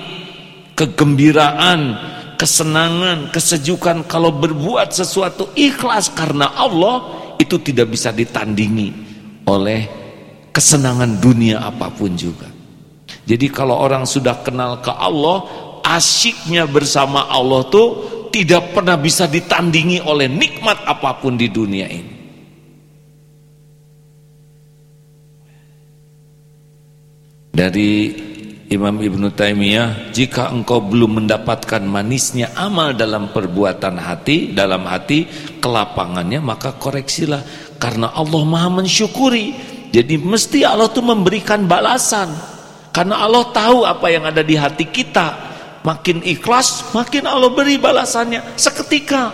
kegembiraan, 0.74 1.94
kesenangan, 2.34 3.30
kesejukan 3.30 4.10
kalau 4.10 4.34
berbuat 4.34 4.90
sesuatu 4.90 5.54
ikhlas 5.54 6.10
karena 6.10 6.50
Allah 6.58 7.25
itu 7.46 7.62
tidak 7.62 7.94
bisa 7.94 8.10
ditandingi 8.10 8.90
oleh 9.46 9.86
kesenangan 10.50 11.22
dunia 11.22 11.62
apa 11.62 11.86
pun 11.94 12.18
juga. 12.18 12.50
Jadi 13.26 13.46
kalau 13.54 13.78
orang 13.78 14.02
sudah 14.02 14.42
kenal 14.42 14.82
ke 14.82 14.90
Allah, 14.90 15.46
asyiknya 15.86 16.66
bersama 16.66 17.30
Allah 17.30 17.62
tuh 17.70 17.88
tidak 18.34 18.74
pernah 18.74 18.98
bisa 18.98 19.30
ditandingi 19.30 20.02
oleh 20.02 20.26
nikmat 20.26 20.82
apa 20.82 21.22
pun 21.22 21.38
di 21.38 21.46
dunia 21.46 21.86
ini. 21.86 22.14
Dari 27.56 27.92
Imam 28.66 28.98
Ibn 28.98 29.30
Taimiyah 29.30 30.10
jika 30.10 30.50
engkau 30.50 30.82
belum 30.82 31.22
mendapatkan 31.22 31.78
manisnya 31.86 32.50
amal 32.58 32.98
dalam 32.98 33.30
perbuatan 33.30 33.94
hati 33.94 34.50
dalam 34.50 34.82
hati 34.90 35.26
kelapangannya 35.62 36.42
maka 36.42 36.74
koreksilah 36.74 37.46
karena 37.78 38.10
Allah 38.10 38.42
maha 38.42 38.82
mensyukuri 38.82 39.76
Jadi 39.96 40.20
mesti 40.20 40.60
Allah 40.60 40.92
tuh 40.92 41.00
memberikan 41.00 41.64
balasan. 41.64 42.28
Karena 42.92 43.24
Allah 43.24 43.48
tahu 43.48 43.88
apa 43.88 44.12
yang 44.12 44.28
ada 44.28 44.44
di 44.44 44.52
hati 44.52 44.88
kita. 44.88 45.48
Makin 45.80 46.20
ikhlas, 46.20 46.92
makin 46.92 47.24
Allah 47.24 47.48
beri 47.48 47.80
balasannya 47.80 48.42
seketika. 48.60 49.32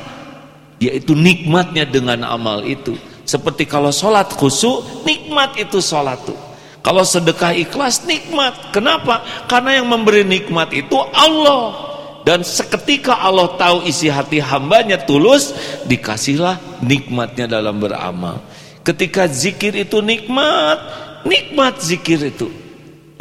Yaitu 0.78 1.18
nikmatnya 1.18 1.82
dengan 1.82 2.22
amal 2.26 2.62
itu. 2.62 2.98
Seperti 3.26 3.66
kalau 3.66 3.94
sholat 3.94 4.30
khusyuk, 4.34 5.06
nikmat 5.06 5.58
itu 5.58 5.78
sholat 5.82 6.22
tuh. 6.22 6.38
Kalau 6.82 7.06
sedekah 7.06 7.54
ikhlas, 7.54 8.02
nikmat. 8.10 8.74
Kenapa? 8.74 9.22
Karena 9.46 9.78
yang 9.78 9.86
memberi 9.86 10.26
nikmat 10.26 10.74
itu 10.74 10.98
Allah. 11.14 11.94
Dan 12.26 12.42
seketika 12.42 13.22
Allah 13.22 13.54
tahu 13.54 13.86
isi 13.86 14.10
hati 14.10 14.42
hambanya 14.42 14.98
tulus, 14.98 15.54
dikasihlah 15.86 16.82
nikmatnya 16.82 17.46
dalam 17.46 17.78
beramal. 17.78 18.42
Ketika 18.82 19.30
zikir 19.30 19.78
itu 19.78 20.02
nikmat, 20.02 20.78
nikmat 21.22 21.78
zikir 21.78 22.18
itu. 22.18 22.50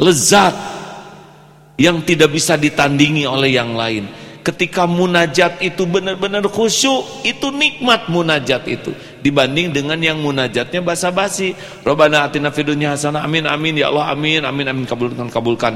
Lezat 0.02 0.54
yang 1.78 2.02
tidak 2.02 2.34
bisa 2.34 2.58
ditandingi 2.58 3.26
oleh 3.26 3.54
yang 3.54 3.78
lain. 3.78 4.10
Ketika 4.42 4.90
munajat 4.90 5.62
itu 5.62 5.86
benar-benar 5.86 6.42
khusyuk, 6.50 7.22
itu 7.22 7.54
nikmat 7.54 8.10
munajat 8.10 8.66
itu 8.66 8.90
dibanding 9.22 9.70
dengan 9.70 9.96
yang 10.02 10.18
munajatnya 10.18 10.82
basa-basi. 10.82 11.54
Robbana 11.86 12.26
atina 12.26 12.50
fid 12.50 12.68
dunya 12.68 12.92
hasanah. 12.92 13.22
Amin 13.22 13.46
amin 13.46 13.78
ya 13.78 13.88
Allah 13.88 14.12
amin 14.12 14.42
amin 14.42 14.66
amin 14.68 14.84
kabulkan 14.84 15.30
kabulkan. 15.30 15.74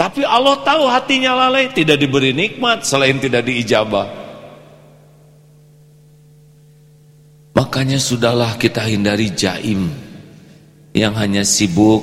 Tapi 0.00 0.24
Allah 0.24 0.56
tahu 0.64 0.88
hatinya 0.88 1.36
lalai, 1.36 1.68
tidak 1.76 2.00
diberi 2.00 2.32
nikmat 2.32 2.88
selain 2.88 3.20
tidak 3.20 3.44
diijabah. 3.44 4.08
Makanya 7.52 8.00
sudahlah 8.00 8.56
kita 8.56 8.80
hindari 8.88 9.28
jaim 9.36 9.92
yang 10.96 11.12
hanya 11.20 11.44
sibuk 11.44 12.00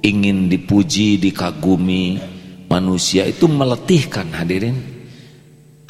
ingin 0.00 0.48
dipuji, 0.48 1.20
dikagumi. 1.20 2.16
Manusia 2.70 3.26
itu 3.26 3.50
meletihkan 3.50 4.30
hadirin. 4.32 4.78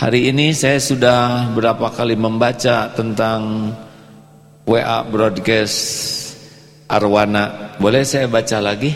Hari 0.00 0.32
ini 0.32 0.56
saya 0.56 0.80
sudah 0.80 1.52
berapa 1.52 1.92
kali 1.92 2.16
membaca 2.16 2.88
tentang 2.96 3.70
WA 4.70 5.02
broadcast 5.02 5.78
Arwana. 6.86 7.74
Boleh 7.82 8.06
saya 8.06 8.30
baca 8.30 8.62
lagi? 8.62 8.94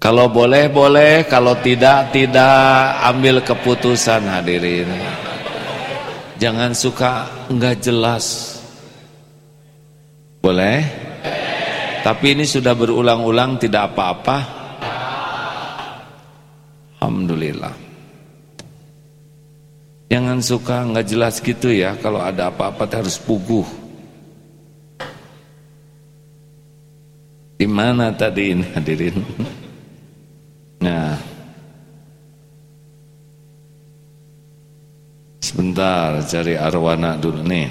Kalau 0.00 0.32
boleh 0.32 0.72
boleh, 0.72 1.28
kalau 1.28 1.60
tidak 1.60 2.10
tidak 2.10 2.56
ambil 3.04 3.44
keputusan 3.44 4.24
hadirin. 4.32 4.88
Jangan 6.40 6.72
suka 6.72 7.28
enggak 7.52 7.84
jelas. 7.84 8.56
Boleh? 10.42 10.82
Tapi 12.02 12.34
ini 12.34 12.42
sudah 12.42 12.74
berulang-ulang 12.74 13.62
tidak 13.62 13.94
apa-apa. 13.94 14.36
Alhamdulillah. 16.98 17.91
Jangan 20.12 20.44
suka 20.44 20.84
enggak 20.84 21.08
jelas 21.08 21.40
gitu 21.40 21.72
ya. 21.72 21.96
Kalau 21.96 22.20
ada 22.20 22.52
apa-apa 22.52 22.84
harus 22.84 23.16
puguh. 23.16 23.64
Di 27.56 27.64
mana 27.64 28.12
tadi 28.12 28.52
ini 28.52 28.66
hadirin? 28.76 29.16
Nah. 30.84 31.16
Sebentar 35.40 36.20
cari 36.28 36.60
arwana 36.60 37.16
dulu 37.16 37.40
nih. 37.40 37.70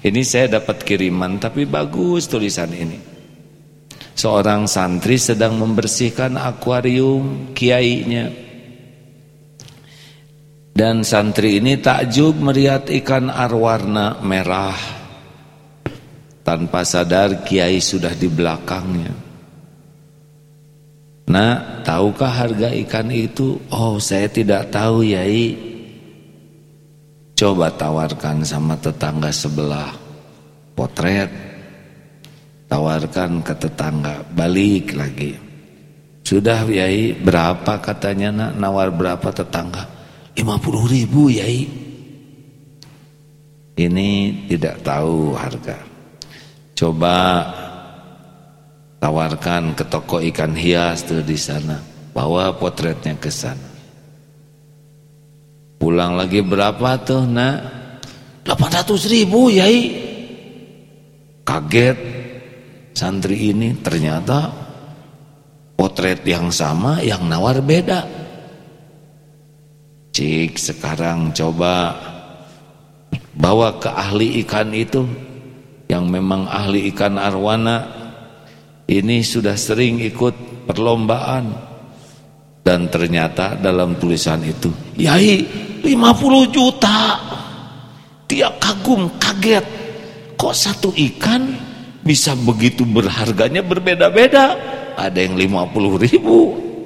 Ini 0.00 0.20
saya 0.24 0.56
dapat 0.56 0.80
kiriman 0.88 1.36
tapi 1.36 1.68
bagus 1.68 2.32
tulisan 2.32 2.72
ini. 2.72 2.96
Seorang 4.16 4.64
santri 4.64 5.20
sedang 5.20 5.60
membersihkan 5.60 6.40
akuarium 6.40 7.52
kiainya. 7.52 8.49
Dan 10.70 11.02
santri 11.02 11.58
ini 11.58 11.76
takjub 11.76 12.38
melihat 12.38 12.88
ikan 12.88 13.28
arwarna 13.28 14.22
merah. 14.22 14.78
Tanpa 16.40 16.82
sadar 16.86 17.44
kiai 17.44 17.78
sudah 17.78 18.16
di 18.16 18.26
belakangnya. 18.26 19.12
Nah, 21.30 21.82
tahukah 21.86 22.32
harga 22.42 22.74
ikan 22.86 23.06
itu? 23.14 23.54
Oh, 23.70 24.02
saya 24.02 24.26
tidak 24.26 24.74
tahu, 24.74 25.06
Yai. 25.06 25.54
Coba 27.38 27.70
tawarkan 27.70 28.42
sama 28.42 28.74
tetangga 28.74 29.30
sebelah 29.30 29.94
potret. 30.74 31.30
Tawarkan 32.66 33.46
ke 33.46 33.54
tetangga, 33.54 34.26
balik 34.32 34.96
lagi. 34.98 35.38
Sudah 36.26 36.66
Yai, 36.66 37.14
berapa 37.14 37.78
katanya 37.78 38.30
nak 38.34 38.52
nawar 38.58 38.90
berapa 38.90 39.30
tetangga? 39.30 39.99
50 40.36 40.94
ribu 40.94 41.30
Yai. 41.32 41.66
Ini 43.80 44.10
tidak 44.50 44.84
tahu 44.84 45.32
harga. 45.32 45.78
Coba 46.76 47.16
tawarkan 49.00 49.72
ke 49.72 49.84
toko 49.88 50.20
ikan 50.20 50.52
hias 50.52 51.08
tuh 51.08 51.24
di 51.24 51.36
sana. 51.40 51.80
Bawa 52.12 52.52
potretnya 52.60 53.16
ke 53.16 53.32
sana. 53.32 53.70
Pulang 55.80 56.12
lagi 56.20 56.44
berapa 56.44 57.00
tuh 57.00 57.24
nak? 57.24 57.80
800 58.44 59.00
ribu 59.08 59.48
yai 59.52 59.78
Kaget 61.44 61.98
Santri 62.92 63.52
ini 63.52 63.78
ternyata 63.80 64.52
Potret 65.78 66.20
yang 66.28 66.52
sama 66.52 67.00
yang 67.00 67.24
nawar 67.24 67.64
beda 67.64 68.19
Cik 70.20 70.60
sekarang 70.60 71.32
coba 71.32 71.96
Bawa 73.32 73.80
ke 73.80 73.88
ahli 73.88 74.44
ikan 74.44 74.68
itu 74.76 75.00
Yang 75.88 76.04
memang 76.12 76.44
ahli 76.44 76.92
ikan 76.92 77.16
arwana 77.16 77.88
Ini 78.84 79.24
sudah 79.24 79.56
sering 79.56 79.96
ikut 80.04 80.68
perlombaan. 80.68 81.72
Dan 82.60 82.92
ternyata 82.92 83.56
dalam 83.56 83.96
tulisan 83.96 84.44
itu 84.44 84.68
Yai 85.00 85.40
50 85.80 85.88
juta. 86.52 87.16
Dia 88.28 88.52
kagum 88.60 89.16
kaget 89.16 89.64
kok 90.36 90.52
satu 90.52 90.92
ikan 90.92 91.48
bisa 92.04 92.36
begitu 92.36 92.84
berharganya 92.84 93.64
berbeda-beda? 93.64 94.52
Ada 95.00 95.16
yang 95.16 95.40
50 95.40 96.04
ribu 96.04 96.38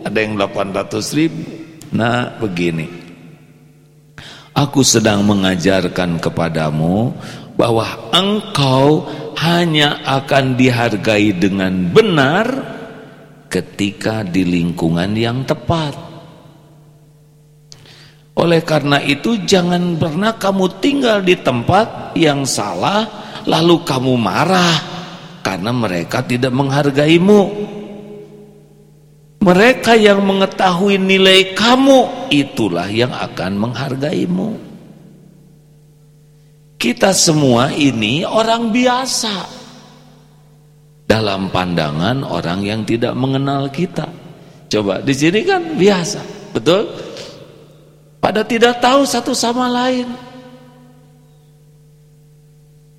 ada 0.07 0.23
yang 0.23 0.39
800 0.39 1.19
ribu. 1.19 1.43
Nah 1.91 2.39
begini 2.39 3.04
aku 4.55 4.81
sedang 4.81 5.27
mengajarkan 5.27 6.23
kepadamu 6.23 7.13
bahwa 7.59 7.87
engkau 8.15 9.07
hanya 9.39 10.01
akan 10.07 10.55
dihargai 10.55 11.35
dengan 11.35 11.91
benar 11.91 12.47
ketika 13.51 14.23
di 14.23 14.47
lingkungan 14.47 15.15
yang 15.15 15.43
tepat 15.43 15.95
oleh 18.35 18.67
karena 18.67 18.99
itu 18.99 19.47
jangan 19.47 19.95
pernah 19.95 20.35
kamu 20.35 20.67
tinggal 20.83 21.23
di 21.23 21.39
tempat 21.39 22.19
yang 22.19 22.43
salah 22.43 23.07
lalu 23.47 23.87
kamu 23.87 24.19
marah 24.19 24.95
karena 25.45 25.71
mereka 25.71 26.25
tidak 26.25 26.51
menghargaimu. 26.51 27.43
Mereka 29.45 29.93
yang 30.01 30.25
mengetahui 30.25 30.97
nilai 30.97 31.53
kamu 31.53 32.33
itulah 32.33 32.89
yang 32.89 33.13
akan 33.13 33.61
menghargaimu. 33.61 34.57
Kita 36.81 37.13
semua 37.13 37.69
ini 37.73 38.25
orang 38.25 38.73
biasa 38.73 39.37
dalam 41.05 41.53
pandangan 41.53 42.25
orang 42.25 42.65
yang 42.65 42.89
tidak 42.89 43.13
mengenal 43.13 43.69
kita. 43.69 44.09
Coba 44.73 45.05
di 45.05 45.13
sini 45.13 45.45
kan 45.45 45.77
biasa, 45.77 46.21
betul? 46.57 46.89
pada 48.25 48.41
tidak 48.41 48.81
tahu 48.81 49.05
satu 49.05 49.37
sama 49.37 49.69
lain. 49.69 50.09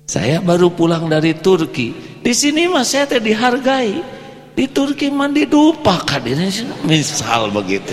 Saya 0.06 0.38
baru 0.38 0.70
pulang 0.70 1.10
dari 1.10 1.34
Turki. 1.34 1.90
Di 2.22 2.30
sini 2.30 2.70
mas 2.70 2.94
saya 2.94 3.10
dihargai. 3.18 4.15
Di 4.56 4.64
Turki 4.72 5.12
mandi 5.12 5.44
dupa 5.44 6.00
ini 6.24 6.48
misal 6.88 7.52
begitu. 7.52 7.92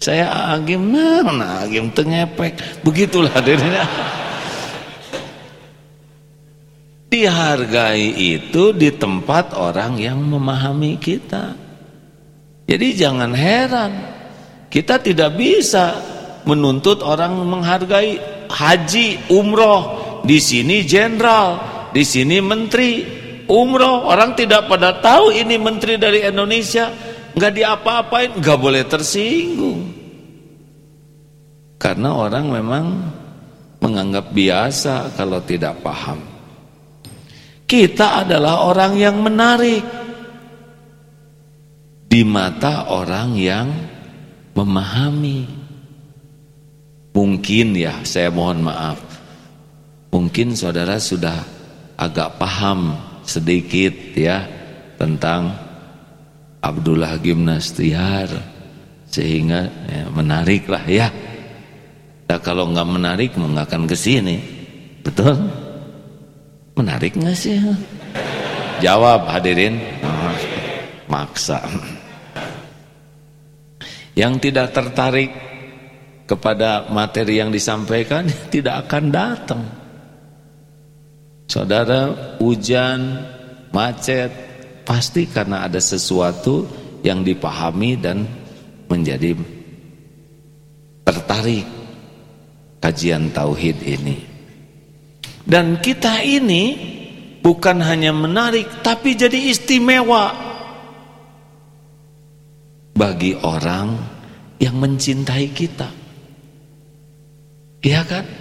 Saya 0.00 0.56
agim 0.56 0.96
nah 0.96 1.60
agim 1.60 1.92
tengepek, 1.92 2.80
begitulah 2.80 3.36
dirinya. 3.44 3.84
Dihargai 7.12 8.16
itu 8.16 8.72
di 8.72 8.88
tempat 8.96 9.52
orang 9.52 10.00
yang 10.00 10.24
memahami 10.24 10.96
kita. 10.96 11.52
Jadi 12.64 12.96
jangan 12.96 13.36
heran 13.36 13.92
kita 14.72 15.04
tidak 15.04 15.36
bisa 15.36 16.00
menuntut 16.48 17.04
orang 17.04 17.36
menghargai 17.44 18.16
haji, 18.48 19.28
umroh 19.28 19.82
di 20.24 20.40
sini 20.40 20.86
jenderal, 20.86 21.60
di 21.92 22.00
sini 22.06 22.40
menteri, 22.40 23.19
umroh. 23.50 24.06
Orang 24.06 24.38
tidak 24.38 24.70
pada 24.70 25.02
tahu 25.02 25.34
ini 25.34 25.58
menteri 25.58 25.98
dari 25.98 26.22
Indonesia, 26.22 26.94
nggak 27.34 27.52
diapa-apain, 27.58 28.30
nggak 28.38 28.58
boleh 28.62 28.86
tersinggung. 28.86 29.82
Karena 31.80 32.14
orang 32.14 32.46
memang 32.46 32.86
menganggap 33.82 34.30
biasa 34.30 35.18
kalau 35.18 35.42
tidak 35.42 35.82
paham. 35.82 36.22
Kita 37.66 38.22
adalah 38.26 38.66
orang 38.66 38.92
yang 38.98 39.16
menarik 39.22 39.82
di 42.10 42.22
mata 42.26 42.90
orang 42.90 43.38
yang 43.38 43.68
memahami. 44.54 45.46
Mungkin 47.10 47.74
ya, 47.74 48.02
saya 48.06 48.30
mohon 48.30 48.66
maaf. 48.66 48.98
Mungkin 50.10 50.58
saudara 50.58 50.98
sudah 50.98 51.38
agak 51.94 52.38
paham 52.38 53.09
sedikit 53.30 53.94
ya 54.18 54.42
tentang 54.98 55.54
Abdullah 56.58 57.14
Gimnastiar 57.22 58.26
sehingga 59.06 59.70
ya, 59.86 60.04
menarik 60.10 60.66
ya. 60.90 61.08
Nah, 62.26 62.38
kalau 62.42 62.70
nggak 62.70 62.88
menarik 62.90 63.30
nggak 63.34 63.66
akan 63.70 63.86
ke 63.86 63.94
sini. 63.94 64.38
Betul? 65.06 65.38
Menarik 66.74 67.14
nggak 67.14 67.38
sih? 67.38 67.58
Jawab 68.82 69.30
hadirin. 69.30 69.78
Maksa. 71.10 71.58
Yang 74.14 74.50
tidak 74.50 74.70
tertarik 74.70 75.30
kepada 76.30 76.86
materi 76.86 77.42
yang 77.42 77.50
disampaikan 77.50 78.30
tidak 78.54 78.86
akan 78.86 79.04
datang. 79.10 79.79
Saudara, 81.50 82.14
hujan, 82.38 83.26
macet, 83.74 84.30
pasti 84.86 85.26
karena 85.26 85.66
ada 85.66 85.82
sesuatu 85.82 86.62
yang 87.02 87.26
dipahami 87.26 87.98
dan 87.98 88.22
menjadi 88.86 89.34
tertarik 91.02 91.66
kajian 92.78 93.34
tauhid 93.34 93.82
ini. 93.82 94.22
Dan 95.42 95.82
kita 95.82 96.22
ini 96.22 96.78
bukan 97.42 97.82
hanya 97.82 98.14
menarik 98.14 98.86
tapi 98.86 99.18
jadi 99.18 99.50
istimewa 99.50 100.30
bagi 102.94 103.34
orang 103.42 103.98
yang 104.62 104.78
mencintai 104.78 105.50
kita. 105.50 105.90
Iya 107.82 108.06
kan? 108.06 108.39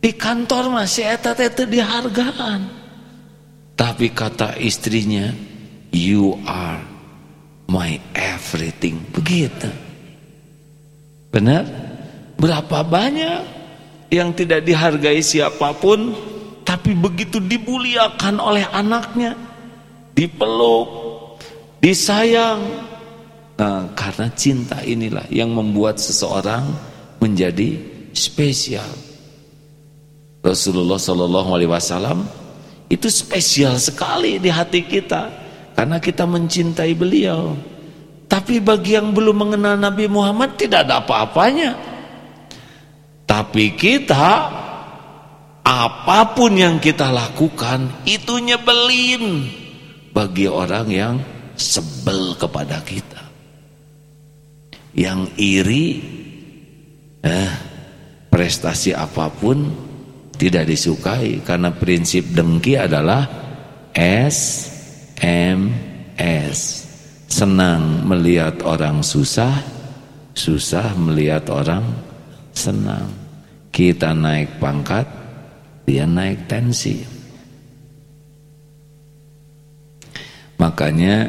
Di 0.00 0.16
kantor 0.16 0.72
masih 0.72 1.04
etat 1.12 1.36
itu 1.36 1.68
dihargaan. 1.68 2.60
Tapi 3.76 4.12
kata 4.12 4.56
istrinya, 4.56 5.28
you 5.92 6.36
are 6.48 6.80
my 7.68 8.00
everything. 8.16 9.00
Begitu. 9.12 9.68
Benar? 11.28 11.68
Berapa 12.40 12.80
banyak 12.80 13.40
yang 14.08 14.32
tidak 14.32 14.64
dihargai 14.64 15.20
siapa 15.20 15.76
pun, 15.76 16.16
tapi 16.64 16.96
begitu 16.96 17.36
dibuliakan 17.36 18.40
oleh 18.40 18.64
anaknya, 18.72 19.36
dipeluk, 20.16 20.88
disayang, 21.84 22.64
Nah, 23.60 23.92
karena 23.92 24.32
cinta 24.32 24.80
inilah 24.80 25.28
yang 25.28 25.52
membuat 25.52 26.00
seseorang 26.00 26.64
menjadi 27.20 27.76
spesial. 28.16 28.88
Rasulullah 30.40 30.96
Shallallahu 30.96 31.50
Alaihi 31.52 31.70
Wasallam 31.70 32.24
itu 32.88 33.06
spesial 33.12 33.76
sekali 33.76 34.40
di 34.40 34.48
hati 34.48 34.82
kita 34.82 35.28
karena 35.76 36.00
kita 36.00 36.24
mencintai 36.24 36.92
beliau. 36.96 37.54
Tapi 38.30 38.62
bagi 38.62 38.94
yang 38.94 39.10
belum 39.10 39.46
mengenal 39.46 39.74
Nabi 39.76 40.06
Muhammad 40.06 40.54
tidak 40.54 40.86
ada 40.86 41.02
apa-apanya. 41.02 41.74
Tapi 43.26 43.74
kita 43.78 44.50
apa 45.62 46.20
pun 46.34 46.50
yang 46.56 46.82
kita 46.82 47.14
lakukan 47.14 48.02
itu 48.02 48.42
nyebelin 48.42 49.46
bagi 50.10 50.50
orang 50.50 50.86
yang 50.90 51.14
sebel 51.54 52.34
kepada 52.34 52.82
kita 52.82 53.22
yang 54.96 55.30
iri 55.38 56.02
eh, 57.22 57.52
prestasi 58.26 58.90
apa 58.90 59.30
pun 59.30 59.89
tidak 60.40 60.64
disukai 60.64 61.44
karena 61.44 61.68
prinsip 61.68 62.24
dengki 62.32 62.80
adalah 62.80 63.28
S 63.92 64.72
M 65.20 65.68
S. 66.16 66.88
Senang 67.28 68.08
melihat 68.08 68.64
orang 68.64 69.04
susah 69.04 69.60
susah 70.32 70.96
melihat 70.96 71.44
orang 71.52 71.84
senang. 72.56 73.12
Kita 73.68 74.16
naik 74.16 74.56
pangkat 74.56 75.04
dia 75.84 76.08
naik 76.08 76.48
tensi. 76.48 77.04
Makanya 80.56 81.28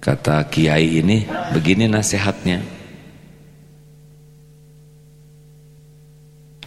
Kata 0.00 0.48
kiai 0.48 1.04
ini 1.04 1.28
begini 1.52 1.84
nasihatnya. 1.84 2.64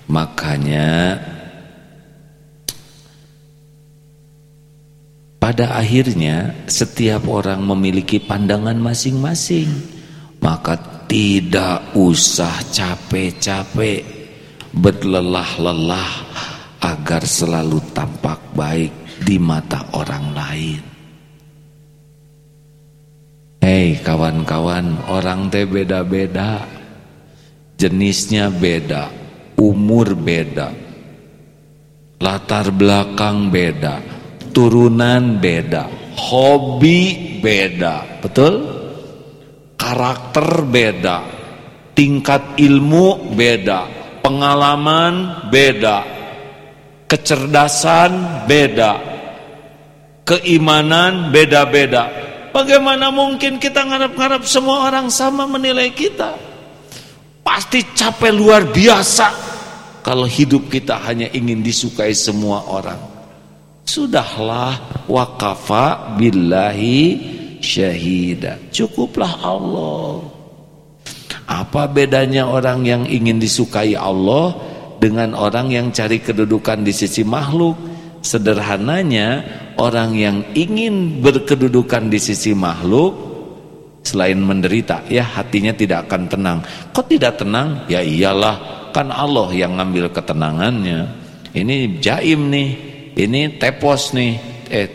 Makanya 0.06 1.18
pada 5.54 5.78
akhirnya 5.78 6.66
setiap 6.66 7.30
orang 7.30 7.62
memiliki 7.62 8.18
pandangan 8.18 8.74
masing-masing. 8.74 9.70
Maka 10.42 11.06
tidak 11.06 11.94
usah 11.94 12.50
capek-capek 12.74 14.02
berlelah-lelah 14.74 16.12
agar 16.82 17.22
selalu 17.22 17.86
tampak 17.94 18.42
baik 18.58 18.90
di 19.22 19.38
mata 19.38 19.94
orang 19.94 20.26
lain. 20.34 20.82
Hei 23.62 24.02
kawan-kawan, 24.02 25.06
orang 25.06 25.54
teh 25.54 25.70
beda-beda. 25.70 26.66
Jenisnya 27.78 28.50
beda, 28.50 29.14
umur 29.62 30.18
beda. 30.18 30.74
Latar 32.18 32.74
belakang 32.74 33.54
beda, 33.54 34.13
turunan 34.54 35.42
beda, 35.42 36.16
hobi 36.16 37.42
beda. 37.42 38.22
Betul? 38.22 38.54
Karakter 39.76 40.64
beda, 40.64 41.18
tingkat 41.92 42.56
ilmu 42.56 43.36
beda, 43.36 43.90
pengalaman 44.24 45.50
beda, 45.52 45.98
kecerdasan 47.12 48.46
beda, 48.48 48.92
keimanan 50.24 51.36
beda-beda 51.36 52.32
Bagaimana 52.54 53.10
mungkin 53.10 53.58
kita 53.58 53.82
ngarap-ngarap 53.82 54.46
semua 54.46 54.86
orang 54.86 55.10
sama 55.10 55.50
menilai 55.50 55.90
kita? 55.90 56.38
Pasti 57.42 57.82
capek 57.98 58.30
luar 58.30 58.70
biasa 58.70 59.28
kalau 60.06 60.30
hidup 60.30 60.70
kita 60.70 61.02
hanya 61.02 61.34
ingin 61.34 61.66
disukai 61.66 62.14
semua 62.14 62.62
orang. 62.70 63.13
Sudahlah 63.84 65.06
wakafa 65.06 66.16
billahi 66.16 67.20
syahida. 67.60 68.60
Cukuplah 68.72 69.40
Allah. 69.44 70.24
Apa 71.44 71.92
bedanya 71.92 72.48
orang 72.48 72.88
yang 72.88 73.04
ingin 73.04 73.38
disukai 73.38 73.94
Allah 74.00 74.56
dengan 75.04 75.36
orang 75.36 75.68
yang 75.72 75.92
cari 75.92 76.24
kedudukan 76.24 76.84
di 76.84 76.96
sisi 76.96 77.28
makhluk? 77.28 77.76
Sederhananya 78.24 79.44
orang 79.76 80.16
yang 80.16 80.38
ingin 80.56 81.20
berkedudukan 81.20 82.08
di 82.08 82.16
sisi 82.24 82.56
makhluk 82.56 83.12
selain 84.04 84.40
menderita 84.40 85.04
ya 85.12 85.28
hatinya 85.28 85.76
tidak 85.76 86.08
akan 86.08 86.32
tenang. 86.32 86.60
Kok 86.96 87.08
tidak 87.12 87.40
tenang? 87.40 87.84
Ya 87.92 88.00
iyalah 88.00 88.88
kan 88.96 89.12
Allah 89.12 89.52
yang 89.52 89.76
ngambil 89.76 90.08
ketenangannya. 90.16 91.10
Ini 91.52 92.00
jaim 92.00 92.48
nih, 92.48 92.70
ini 93.14 93.62
tepos 93.62 94.14
nih, 94.18 94.34
eh 94.70 94.90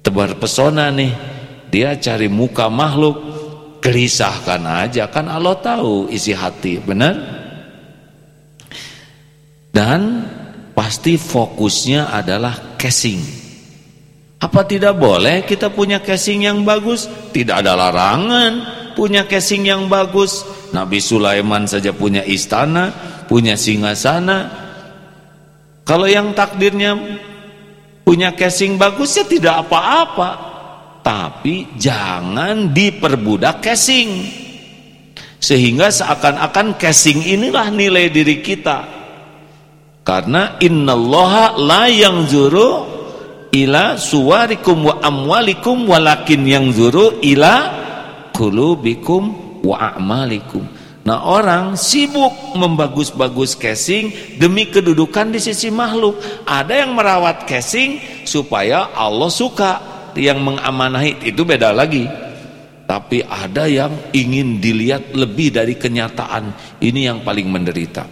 tebar 0.00 0.36
pesona 0.40 0.88
nih. 0.88 1.12
Dia 1.68 1.98
cari 1.98 2.30
muka 2.30 2.70
makhluk, 2.70 3.16
gelisahkan 3.82 4.62
aja 4.62 5.10
kan 5.10 5.26
Allah 5.26 5.58
tahu 5.58 6.06
isi 6.08 6.30
hati, 6.30 6.78
benar? 6.78 7.14
Dan 9.74 10.00
pasti 10.70 11.18
fokusnya 11.18 12.14
adalah 12.14 12.78
casing. 12.78 13.42
Apa 14.38 14.62
tidak 14.68 14.94
boleh 14.94 15.42
kita 15.42 15.74
punya 15.74 15.98
casing 15.98 16.46
yang 16.46 16.62
bagus? 16.62 17.10
Tidak 17.34 17.58
ada 17.58 17.74
larangan 17.74 18.84
punya 18.94 19.26
casing 19.26 19.66
yang 19.66 19.90
bagus. 19.90 20.46
Nabi 20.70 21.02
Sulaiman 21.02 21.66
saja 21.66 21.90
punya 21.90 22.22
istana, 22.22 22.94
punya 23.26 23.58
singgasana. 23.58 24.63
Kalau 25.84 26.08
yang 26.08 26.32
takdirnya 26.32 26.96
punya 28.04 28.32
casing 28.32 28.80
bagus 28.80 29.20
ya 29.20 29.24
tidak 29.28 29.68
apa-apa. 29.68 30.52
Tapi 31.04 31.76
jangan 31.76 32.72
diperbudak 32.72 33.60
casing. 33.60 34.24
Sehingga 35.36 35.92
seakan-akan 35.92 36.80
casing 36.80 37.20
inilah 37.20 37.68
nilai 37.68 38.08
diri 38.08 38.40
kita. 38.40 38.88
Karena 40.00 40.56
innallaha 40.56 41.60
la 41.60 41.84
yanzuru 41.92 42.88
ila 43.52 44.00
suwarikum 44.00 44.88
wa 44.88 44.94
amwalikum 45.04 45.84
walakin 45.84 46.48
yanzuru 46.48 47.20
ila 47.20 47.54
qulubikum 48.32 49.22
wa 49.60 49.92
a'malikum. 49.92 50.64
Nah 51.04 51.20
orang 51.20 51.76
sibuk 51.76 52.56
membagus-bagus 52.56 53.60
casing 53.60 54.08
demi 54.40 54.72
kedudukan 54.72 55.36
di 55.36 55.36
sisi 55.36 55.68
makhluk. 55.68 56.16
Ada 56.48 56.80
yang 56.84 56.96
merawat 56.96 57.44
casing 57.44 58.24
supaya 58.24 58.88
Allah 58.96 59.28
suka. 59.28 59.72
Yang 60.16 60.40
mengamanahi 60.40 61.26
itu 61.28 61.44
beda 61.44 61.76
lagi. 61.76 62.08
Tapi 62.88 63.20
ada 63.20 63.68
yang 63.68 63.92
ingin 64.16 64.60
dilihat 64.64 65.12
lebih 65.12 65.52
dari 65.52 65.76
kenyataan. 65.76 66.78
Ini 66.80 67.00
yang 67.12 67.18
paling 67.20 67.52
menderita. 67.52 68.04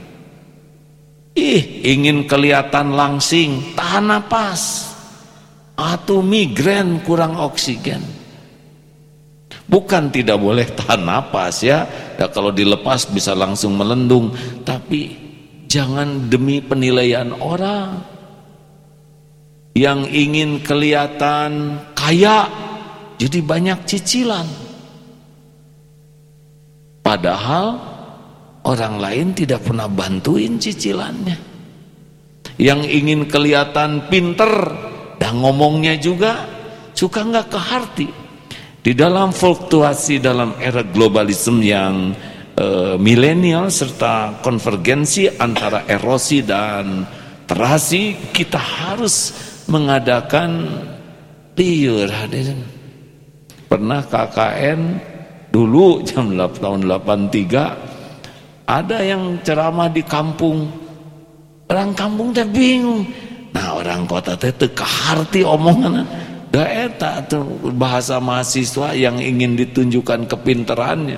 Ih, 1.32 1.80
ingin 1.88 2.28
kelihatan 2.28 2.92
langsing, 2.92 3.72
tahan 3.72 4.04
napas. 4.04 4.92
Atau 5.78 6.20
migren 6.20 7.00
kurang 7.00 7.40
oksigen. 7.40 8.21
Bukan 9.72 10.12
tidak 10.12 10.36
boleh 10.36 10.68
tahan 10.68 11.00
napas 11.00 11.64
ya. 11.64 11.88
ya 12.20 12.28
kalau 12.28 12.52
dilepas 12.52 13.08
bisa 13.08 13.32
langsung 13.32 13.72
melendung. 13.72 14.28
Tapi 14.68 15.16
jangan 15.64 16.28
demi 16.28 16.60
penilaian 16.60 17.32
orang. 17.40 18.04
Yang 19.72 20.12
ingin 20.12 20.60
kelihatan 20.60 21.80
kaya. 21.96 22.52
Jadi 23.16 23.40
banyak 23.40 23.88
cicilan. 23.88 24.44
Padahal 27.00 27.80
orang 28.68 29.00
lain 29.00 29.26
tidak 29.32 29.64
pernah 29.64 29.88
bantuin 29.88 30.60
cicilannya. 30.60 31.40
Yang 32.60 32.80
ingin 32.92 33.24
kelihatan 33.24 34.12
pinter 34.12 34.52
dan 35.16 35.40
ngomongnya 35.40 35.96
juga 35.96 36.44
suka 36.92 37.24
nggak 37.24 37.48
ke 37.48 37.56
hati 37.56 38.08
di 38.82 38.98
dalam 38.98 39.30
fluktuasi 39.30 40.18
dalam 40.18 40.58
era 40.58 40.82
globalisme 40.82 41.62
yang 41.62 42.10
uh, 42.58 42.98
milenial 42.98 43.70
serta 43.70 44.42
konvergensi 44.42 45.30
antara 45.38 45.86
erosi 45.86 46.42
dan 46.42 47.06
terasi, 47.46 48.34
kita 48.34 48.58
harus 48.58 49.30
mengadakan 49.70 50.66
liur 51.54 52.10
hadirin. 52.10 52.58
Pernah 53.70 54.02
KKN 54.02 54.80
dulu 55.54 56.02
jam 56.02 56.34
8, 56.34 56.58
tahun 56.58 56.82
83 56.82 58.66
ada 58.66 58.98
yang 58.98 59.38
ceramah 59.46 59.86
di 59.94 60.02
kampung. 60.02 60.66
Orang 61.70 61.94
kampung 61.94 62.34
teh 62.34 62.44
bingung. 62.50 63.06
Nah, 63.54 63.78
orang 63.78 64.10
kota 64.10 64.34
teh 64.34 64.50
teu 64.50 64.68
harti 64.74 65.46
omongan 65.46 66.02
Gak 66.52 66.68
eta 66.68 67.24
tuh 67.24 67.72
bahasa 67.72 68.20
mahasiswa 68.20 68.92
yang 68.92 69.16
ingin 69.16 69.56
ditunjukkan 69.56 70.28
kepinterannya. 70.28 71.16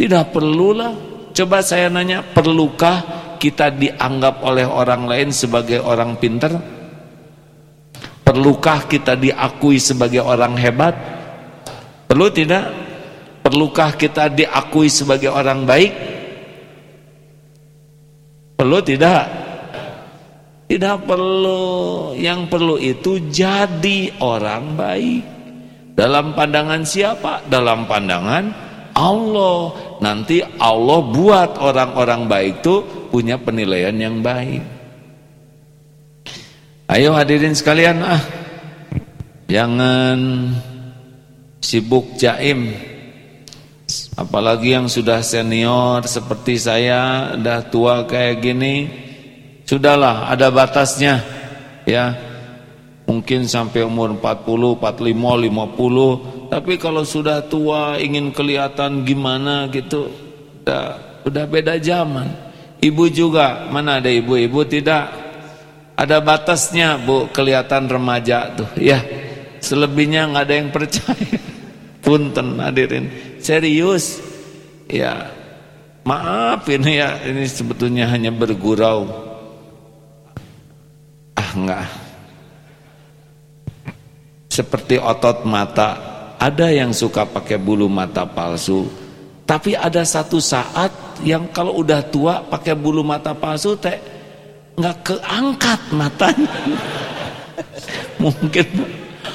Tidak 0.00 0.24
perlulah. 0.32 0.96
Coba 1.36 1.60
saya 1.60 1.92
nanya, 1.92 2.24
perlukah 2.24 3.04
kita 3.36 3.68
dianggap 3.68 4.40
oleh 4.40 4.64
orang 4.64 5.04
lain 5.04 5.28
sebagai 5.28 5.84
orang 5.84 6.16
pinter? 6.16 6.56
Perlukah 8.24 8.88
kita 8.88 9.12
diakui 9.12 9.76
sebagai 9.76 10.24
orang 10.24 10.56
hebat? 10.56 10.96
Perlu 12.08 12.32
tidak? 12.32 12.72
Perlukah 13.44 13.92
kita 13.92 14.32
diakui 14.32 14.88
sebagai 14.88 15.28
orang 15.28 15.68
baik? 15.68 15.92
Perlu 18.56 18.80
tidak? 18.80 19.43
Tidak 20.64 21.04
perlu, 21.04 22.16
yang 22.16 22.48
perlu 22.48 22.80
itu 22.80 23.20
jadi 23.28 24.16
orang 24.24 24.74
baik. 24.74 25.24
Dalam 25.94 26.32
pandangan 26.32 26.82
siapa? 26.82 27.44
Dalam 27.46 27.84
pandangan 27.84 28.44
Allah. 28.96 29.74
Nanti 30.00 30.40
Allah 30.40 31.00
buat 31.04 31.60
orang-orang 31.60 32.26
baik 32.26 32.64
itu 32.64 32.74
punya 33.12 33.36
penilaian 33.36 33.94
yang 33.94 34.24
baik. 34.24 34.62
Ayo 36.88 37.12
hadirin 37.12 37.52
sekalian 37.52 38.00
ah. 38.00 38.22
Jangan 39.50 40.18
sibuk 41.60 42.16
jaim. 42.16 42.72
Apalagi 44.16 44.74
yang 44.74 44.88
sudah 44.88 45.20
senior 45.20 46.06
seperti 46.08 46.56
saya, 46.56 47.34
udah 47.36 47.60
tua 47.68 48.08
kayak 48.08 48.40
gini, 48.40 48.88
Sudahlah 49.64 50.28
ada 50.28 50.52
batasnya 50.52 51.24
ya. 51.88 52.12
Mungkin 53.04 53.44
sampai 53.44 53.84
umur 53.84 54.16
40, 54.16 54.80
45, 54.80 55.12
50, 55.12 56.48
tapi 56.48 56.80
kalau 56.80 57.04
sudah 57.04 57.44
tua 57.44 58.00
ingin 58.00 58.32
kelihatan 58.32 59.04
gimana 59.04 59.68
gitu, 59.68 60.08
udah 60.64 61.20
udah 61.28 61.44
beda 61.44 61.76
zaman. 61.84 62.32
Ibu 62.80 63.04
juga, 63.12 63.68
mana 63.68 64.00
ada 64.00 64.08
ibu-ibu 64.08 64.64
tidak 64.64 65.12
ada 66.00 66.16
batasnya, 66.24 66.96
Bu, 66.96 67.28
kelihatan 67.28 67.92
remaja 67.92 68.56
tuh, 68.56 68.72
ya. 68.80 69.04
Selebihnya 69.60 70.32
nggak 70.32 70.44
ada 70.48 70.54
yang 70.56 70.70
percaya. 70.72 71.36
Punten 72.04 72.56
hadirin, 72.56 73.36
serius. 73.36 74.20
Ya. 74.88 75.28
Maaf 76.08 76.64
ini 76.72 77.00
ya, 77.04 77.20
ini 77.20 77.44
sebetulnya 77.48 78.08
hanya 78.08 78.32
bergurau 78.32 79.33
enggak. 81.54 81.86
Seperti 84.50 84.98
otot 84.98 85.42
mata 85.42 85.88
ada 86.38 86.70
yang 86.70 86.94
suka 86.94 87.26
pakai 87.26 87.58
bulu 87.58 87.90
mata 87.90 88.22
palsu 88.28 89.04
tapi 89.44 89.76
ada 89.76 90.00
satu 90.08 90.40
saat 90.40 91.20
yang 91.20 91.52
kalau 91.52 91.84
udah 91.84 92.00
tua 92.08 92.40
pakai 92.40 92.72
bulu 92.72 93.04
mata 93.04 93.36
palsu 93.36 93.76
teh 93.76 94.00
nggak 94.74 94.96
keangkat 95.04 95.80
matanya. 95.92 96.48
Mungkin 98.24 98.66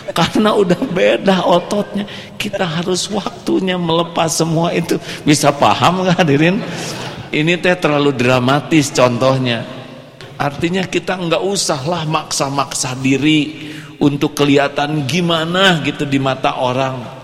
karena 0.09 0.57
udah 0.57 0.81
beda 0.89 1.45
ototnya 1.45 2.09
kita 2.41 2.65
harus 2.65 3.05
waktunya 3.13 3.77
melepas 3.77 4.33
semua 4.33 4.73
itu. 4.73 4.97
Bisa 5.21 5.53
paham 5.53 6.01
nggak 6.01 6.25
hadirin? 6.25 6.57
Ini 7.29 7.61
teh 7.61 7.77
terlalu 7.77 8.09
dramatis 8.17 8.89
contohnya 8.89 9.78
Artinya 10.39 10.87
kita 10.87 11.19
nggak 11.19 11.43
usahlah 11.43 12.07
maksa-maksa 12.07 12.95
diri 12.95 13.67
untuk 13.99 14.39
kelihatan 14.39 15.03
gimana 15.03 15.83
gitu 15.83 16.07
di 16.07 16.15
mata 16.15 16.55
orang. 16.63 17.18